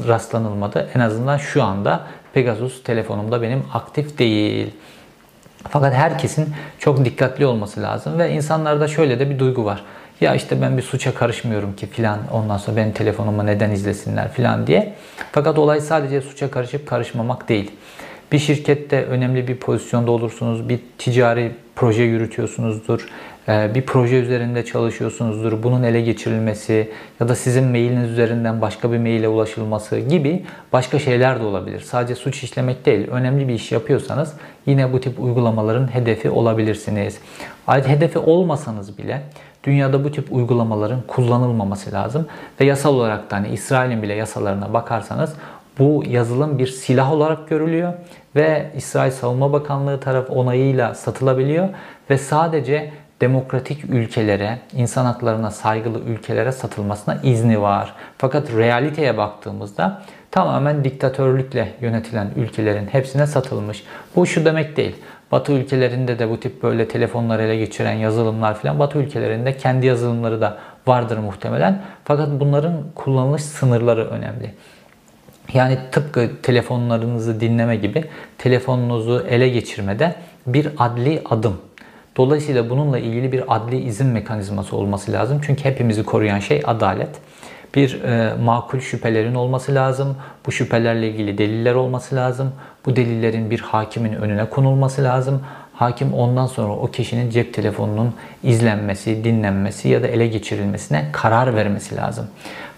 rastlanılmadı. 0.07 0.89
En 0.95 0.99
azından 0.99 1.37
şu 1.37 1.63
anda 1.63 2.01
Pegasus 2.33 2.83
telefonumda 2.83 3.41
benim 3.41 3.63
aktif 3.73 4.17
değil. 4.17 4.73
Fakat 5.69 5.93
herkesin 5.93 6.53
çok 6.79 7.05
dikkatli 7.05 7.45
olması 7.45 7.81
lazım 7.81 8.19
ve 8.19 8.31
insanlarda 8.31 8.87
şöyle 8.87 9.19
de 9.19 9.29
bir 9.29 9.39
duygu 9.39 9.65
var. 9.65 9.83
Ya 10.21 10.35
işte 10.35 10.61
ben 10.61 10.77
bir 10.77 10.81
suça 10.81 11.13
karışmıyorum 11.13 11.75
ki 11.75 11.87
filan 11.87 12.19
ondan 12.33 12.57
sonra 12.57 12.77
benim 12.77 12.91
telefonumu 12.91 13.45
neden 13.45 13.71
izlesinler 13.71 14.31
filan 14.31 14.67
diye. 14.67 14.93
Fakat 15.31 15.57
olay 15.57 15.81
sadece 15.81 16.21
suça 16.21 16.51
karışıp 16.51 16.87
karışmamak 16.87 17.49
değil. 17.49 17.71
Bir 18.31 18.39
şirkette 18.39 19.03
önemli 19.03 19.47
bir 19.47 19.57
pozisyonda 19.57 20.11
olursunuz, 20.11 20.69
bir 20.69 20.79
ticari 20.97 21.51
proje 21.75 22.03
yürütüyorsunuzdur, 22.03 23.07
bir 23.47 23.81
proje 23.85 24.15
üzerinde 24.15 24.65
çalışıyorsunuzdur. 24.65 25.63
Bunun 25.63 25.83
ele 25.83 26.01
geçirilmesi 26.01 26.91
ya 27.19 27.27
da 27.27 27.35
sizin 27.35 27.63
mailiniz 27.63 28.11
üzerinden 28.11 28.61
başka 28.61 28.91
bir 28.91 28.97
maile 28.97 29.27
ulaşılması 29.27 29.99
gibi 29.99 30.45
başka 30.73 30.99
şeyler 30.99 31.39
de 31.39 31.43
olabilir. 31.43 31.79
Sadece 31.79 32.15
suç 32.15 32.43
işlemek 32.43 32.85
değil. 32.85 33.07
Önemli 33.07 33.47
bir 33.47 33.53
iş 33.53 33.71
yapıyorsanız 33.71 34.33
yine 34.65 34.93
bu 34.93 34.99
tip 34.99 35.19
uygulamaların 35.19 35.93
hedefi 35.93 36.29
olabilirsiniz. 36.29 37.19
Ayrıca 37.67 37.89
hedefi 37.89 38.19
olmasanız 38.19 38.97
bile 38.97 39.21
dünyada 39.63 40.03
bu 40.03 40.11
tip 40.11 40.33
uygulamaların 40.33 41.01
kullanılmaması 41.07 41.91
lazım. 41.91 42.27
Ve 42.61 42.65
yasal 42.65 42.93
olarak 42.93 43.31
da 43.31 43.35
hani 43.35 43.47
İsrail'in 43.47 44.01
bile 44.01 44.13
yasalarına 44.13 44.73
bakarsanız 44.73 45.33
bu 45.79 46.03
yazılım 46.09 46.59
bir 46.59 46.67
silah 46.67 47.11
olarak 47.11 47.49
görülüyor 47.49 47.93
ve 48.35 48.71
İsrail 48.75 49.11
Savunma 49.11 49.53
Bakanlığı 49.53 49.99
taraf 49.99 50.29
onayıyla 50.29 50.95
satılabiliyor 50.95 51.69
ve 52.09 52.17
sadece 52.17 52.91
demokratik 53.21 53.89
ülkelere, 53.89 54.59
insan 54.73 55.05
haklarına 55.05 55.51
saygılı 55.51 55.99
ülkelere 55.99 56.51
satılmasına 56.51 57.19
izni 57.23 57.61
var. 57.61 57.93
Fakat 58.17 58.53
realiteye 58.53 59.17
baktığımızda 59.17 60.01
tamamen 60.31 60.83
diktatörlükle 60.83 61.73
yönetilen 61.81 62.31
ülkelerin 62.35 62.87
hepsine 62.87 63.27
satılmış. 63.27 63.83
Bu 64.15 64.25
şu 64.25 64.45
demek 64.45 64.77
değil. 64.77 64.95
Batı 65.31 65.51
ülkelerinde 65.51 66.19
de 66.19 66.29
bu 66.29 66.39
tip 66.39 66.63
böyle 66.63 66.87
telefonları 66.87 67.43
ele 67.43 67.57
geçiren 67.57 67.93
yazılımlar 67.93 68.55
falan 68.55 68.79
Batı 68.79 68.99
ülkelerinde 68.99 69.57
kendi 69.57 69.85
yazılımları 69.85 70.41
da 70.41 70.57
vardır 70.87 71.17
muhtemelen. 71.17 71.81
Fakat 72.03 72.29
bunların 72.39 72.73
kullanılış 72.95 73.43
sınırları 73.43 74.07
önemli. 74.09 74.53
Yani 75.53 75.77
tıpkı 75.91 76.29
telefonlarınızı 76.43 77.41
dinleme 77.41 77.75
gibi 77.75 78.05
telefonunuzu 78.37 79.25
ele 79.29 79.49
geçirmede 79.49 80.15
bir 80.47 80.69
adli 80.77 81.21
adım 81.29 81.57
Dolayısıyla 82.17 82.69
bununla 82.69 82.99
ilgili 82.99 83.31
bir 83.31 83.43
adli 83.55 83.79
izin 83.79 84.07
mekanizması 84.07 84.75
olması 84.75 85.11
lazım. 85.11 85.41
Çünkü 85.45 85.65
hepimizi 85.65 86.03
koruyan 86.03 86.39
şey 86.39 86.61
adalet. 86.65 87.09
Bir 87.75 88.01
e, 88.03 88.33
makul 88.43 88.79
şüphelerin 88.79 89.35
olması 89.35 89.75
lazım. 89.75 90.17
Bu 90.45 90.51
şüphelerle 90.51 91.09
ilgili 91.09 91.37
deliller 91.37 91.73
olması 91.73 92.15
lazım. 92.15 92.51
Bu 92.85 92.95
delillerin 92.95 93.51
bir 93.51 93.59
hakimin 93.59 94.13
önüne 94.13 94.49
konulması 94.49 95.03
lazım. 95.03 95.41
Hakim 95.73 96.13
ondan 96.13 96.45
sonra 96.45 96.73
o 96.73 96.87
kişinin 96.87 97.29
cep 97.29 97.53
telefonunun 97.53 98.13
izlenmesi, 98.43 99.23
dinlenmesi 99.23 99.89
ya 99.89 100.03
da 100.03 100.07
ele 100.07 100.27
geçirilmesine 100.27 101.05
karar 101.11 101.55
vermesi 101.55 101.95
lazım. 101.95 102.27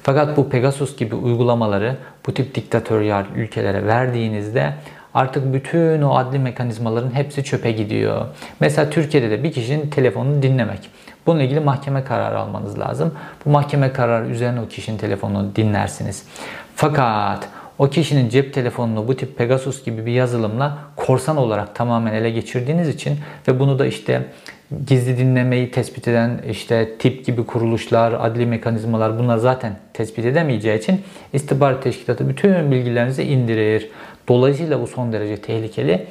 Fakat 0.04 0.38
bu 0.38 0.50
Pegasus 0.50 0.98
gibi 0.98 1.16
uygulamaları 1.16 1.96
bu 2.28 2.34
tip 2.34 2.56
diktatöryal 2.56 3.26
ülkelere 3.36 3.86
verdiğinizde 3.88 4.74
artık 5.14 5.54
bütün 5.54 6.02
o 6.02 6.16
adli 6.16 6.40
mekanizmaların 6.40 7.12
hepsi 7.12 7.44
çöpe 7.44 7.72
gidiyor. 7.72 8.26
Mesela 8.60 8.90
Türkiye'de 8.90 9.30
de 9.32 9.44
bir 9.44 9.52
kişinin 9.52 9.90
telefonunu 9.90 10.42
dinlemek. 10.42 10.90
Bununla 11.26 11.44
ilgili 11.44 11.60
mahkeme 11.60 12.04
kararı 12.04 12.40
almanız 12.40 12.80
lazım. 12.80 13.14
Bu 13.46 13.50
mahkeme 13.50 13.94
kararı 13.94 14.28
üzerine 14.28 14.62
o 14.62 14.68
kişinin 14.68 14.98
telefonunu 14.98 15.56
dinlersiniz. 15.56 16.24
Fakat 16.76 17.48
o 17.78 17.90
kişinin 17.90 18.30
cep 18.30 18.54
telefonunu 18.54 19.08
bu 19.08 19.16
tip 19.16 19.38
Pegasus 19.38 19.86
gibi 19.86 20.06
bir 20.06 20.12
yazılımla 20.12 20.78
korsan 20.96 21.38
olarak 21.38 21.76
tamamen 21.76 22.14
ele 22.14 22.30
geçirdiğiniz 22.30 22.90
için 22.90 23.18
ve 23.48 23.60
bunu 23.60 23.80
da 23.80 23.86
işte 23.86 24.26
gizli 24.88 25.18
dinlemeyi 25.18 25.72
tespit 25.72 26.08
eden 26.08 26.42
işte 26.50 26.98
tip 27.00 27.26
gibi 27.26 27.46
kuruluşlar, 27.46 28.14
adli 28.20 28.46
mekanizmalar 28.46 29.20
bunlar 29.20 29.38
zaten 29.38 29.76
tespit 29.94 30.26
edemeyeceği 30.26 30.80
için 30.80 31.02
istihbarat 31.34 31.84
teşkilatı 31.84 32.30
bütün 32.30 32.72
bilgilerinizi 32.72 33.24
indirir. 33.24 33.90
Dolayısıyla 34.30 34.82
bu 34.82 34.88
son 34.88 35.14
derece 35.14 35.38
tehlikeli 35.38 36.08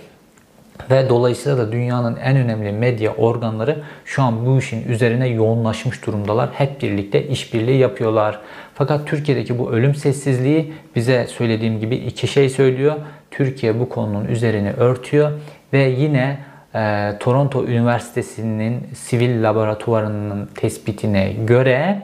ve 0.91 1.09
dolayısıyla 1.09 1.59
da 1.59 1.73
dünyanın 1.73 2.17
en 2.17 2.37
önemli 2.37 2.73
medya 2.73 3.15
organları 3.15 3.83
şu 4.05 4.23
an 4.23 4.47
bu 4.47 4.59
işin 4.59 4.89
üzerine 4.89 5.29
yoğunlaşmış 5.29 6.07
durumdalar. 6.07 6.51
Hep 6.53 6.83
birlikte 6.83 7.27
işbirliği 7.27 7.79
yapıyorlar. 7.79 8.39
Fakat 8.75 9.07
Türkiye'deki 9.07 9.59
bu 9.59 9.73
ölüm 9.73 9.95
sessizliği 9.95 10.73
bize 10.97 11.27
söylediğim 11.27 11.81
gibi 11.81 11.97
iki 11.97 12.29
şey 12.29 12.49
söylüyor. 12.49 12.97
Türkiye 13.31 13.81
bu 13.81 13.89
konunun 13.89 14.25
üzerini 14.25 14.73
örtüyor 14.73 15.31
ve 15.73 15.83
yine 15.83 16.39
e, 16.75 17.13
Toronto 17.21 17.65
Üniversitesi'nin 17.65 18.87
sivil 18.95 19.43
laboratuvarının 19.43 20.49
tespitine 20.55 21.33
göre 21.33 22.03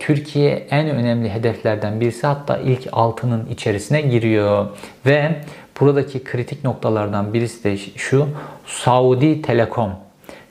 Türkiye 0.00 0.66
en 0.70 0.88
önemli 0.88 1.30
hedeflerden 1.30 2.00
birisi 2.00 2.26
hatta 2.26 2.58
ilk 2.58 2.88
altının 2.92 3.46
içerisine 3.46 4.00
giriyor 4.00 4.66
ve 5.06 5.34
buradaki 5.80 6.24
kritik 6.24 6.64
noktalardan 6.64 7.34
birisi 7.34 7.64
de 7.64 7.76
şu 7.76 8.28
Saudi 8.66 9.42
Telekom 9.42 9.92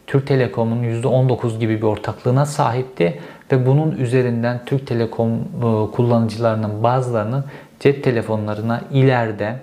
Türk 0.07 0.27
Telekom'un 0.27 0.83
%19 0.83 1.59
gibi 1.59 1.77
bir 1.77 1.83
ortaklığına 1.83 2.45
sahipti 2.45 3.19
ve 3.51 3.65
bunun 3.65 3.91
üzerinden 3.91 4.65
Türk 4.65 4.87
Telekom 4.87 5.31
e, 5.33 5.91
kullanıcılarının 5.91 6.83
bazılarının 6.83 7.45
cep 7.79 8.03
telefonlarına 8.03 8.81
ileride 8.91 9.55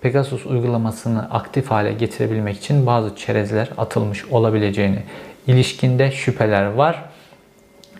Pegasus 0.00 0.46
uygulamasını 0.46 1.30
aktif 1.30 1.70
hale 1.70 1.92
getirebilmek 1.92 2.56
için 2.56 2.86
bazı 2.86 3.16
çerezler 3.16 3.70
atılmış 3.78 4.24
olabileceğini 4.24 4.98
ilişkinde 5.46 6.10
şüpheler 6.10 6.64
var. 6.64 7.04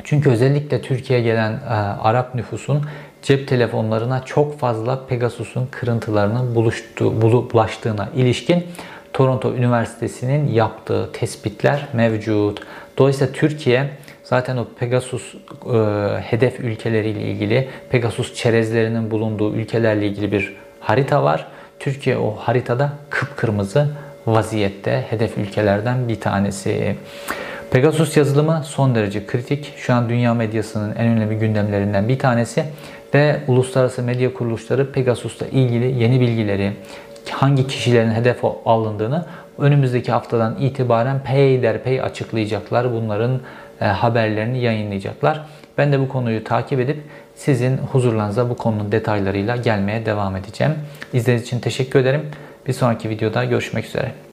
Çünkü 0.05 0.31
özellikle 0.31 0.83
Türkiye'ye 0.83 1.25
gelen 1.25 1.53
e, 1.53 1.75
Arap 2.03 2.35
nüfusun 2.35 2.83
cep 3.23 3.49
telefonlarına 3.49 4.25
çok 4.25 4.59
fazla 4.59 5.07
Pegasus'un 5.07 5.67
kırıntılarının 5.71 6.55
buluştuğu, 6.55 7.23
bulaştığına 7.23 8.09
ilişkin 8.17 8.65
Toronto 9.13 9.55
Üniversitesi'nin 9.55 10.53
yaptığı 10.53 11.13
tespitler 11.13 11.89
mevcut. 11.93 12.61
Dolayısıyla 12.99 13.33
Türkiye 13.33 13.91
zaten 14.25 14.57
o 14.57 14.67
Pegasus 14.79 15.35
e, 15.35 15.79
hedef 16.21 16.61
ülkeleriyle 16.61 17.21
ilgili 17.21 17.69
Pegasus 17.91 18.35
çerezlerinin 18.35 19.11
bulunduğu 19.11 19.55
ülkelerle 19.55 20.07
ilgili 20.07 20.33
bir 20.33 20.57
harita 20.81 21.25
var. 21.25 21.47
Türkiye 21.79 22.19
o 22.19 22.35
haritada 22.35 22.93
kıpkırmızı 23.11 23.89
vaziyette 24.27 25.07
hedef 25.11 25.39
ülkelerden 25.39 26.09
bir 26.09 26.21
tanesi. 26.21 26.97
Pegasus 27.73 28.17
yazılımı 28.17 28.63
son 28.65 28.95
derece 28.95 29.27
kritik. 29.27 29.73
Şu 29.77 29.95
an 29.95 30.09
dünya 30.09 30.35
medyasının 30.35 30.95
en 30.97 31.07
önemli 31.07 31.39
gündemlerinden 31.39 32.09
bir 32.09 32.19
tanesi 32.19 32.65
ve 33.15 33.41
uluslararası 33.49 34.03
medya 34.03 34.35
kuruluşları 34.35 34.93
Pegasus'la 34.93 35.47
ilgili 35.47 36.03
yeni 36.03 36.21
bilgileri, 36.21 36.73
hangi 37.31 37.67
kişilerin 37.67 38.11
hedef 38.11 38.45
alındığını 38.65 39.27
önümüzdeki 39.59 40.13
haftadan 40.13 40.57
itibaren 40.61 41.23
peyderpey 41.23 42.03
açıklayacaklar. 42.03 42.93
Bunların 42.93 43.41
e, 43.81 43.85
haberlerini 43.85 44.59
yayınlayacaklar. 44.59 45.47
Ben 45.79 45.93
de 45.93 46.01
bu 46.01 46.09
konuyu 46.09 46.45
takip 46.45 46.81
edip 46.81 47.03
sizin 47.35 47.77
huzurlarınıza 47.77 48.51
bu 48.51 48.57
konunun 48.57 48.93
detaylarıyla 48.93 49.57
gelmeye 49.57 50.07
devam 50.07 50.37
edeceğim. 50.37 50.73
İzlediğiniz 51.13 51.43
için 51.43 51.61
teşekkür 51.61 51.99
ederim. 51.99 52.23
Bir 52.67 52.73
sonraki 52.73 53.11
videoda 53.11 53.45
görüşmek 53.45 53.85
üzere. 53.85 54.32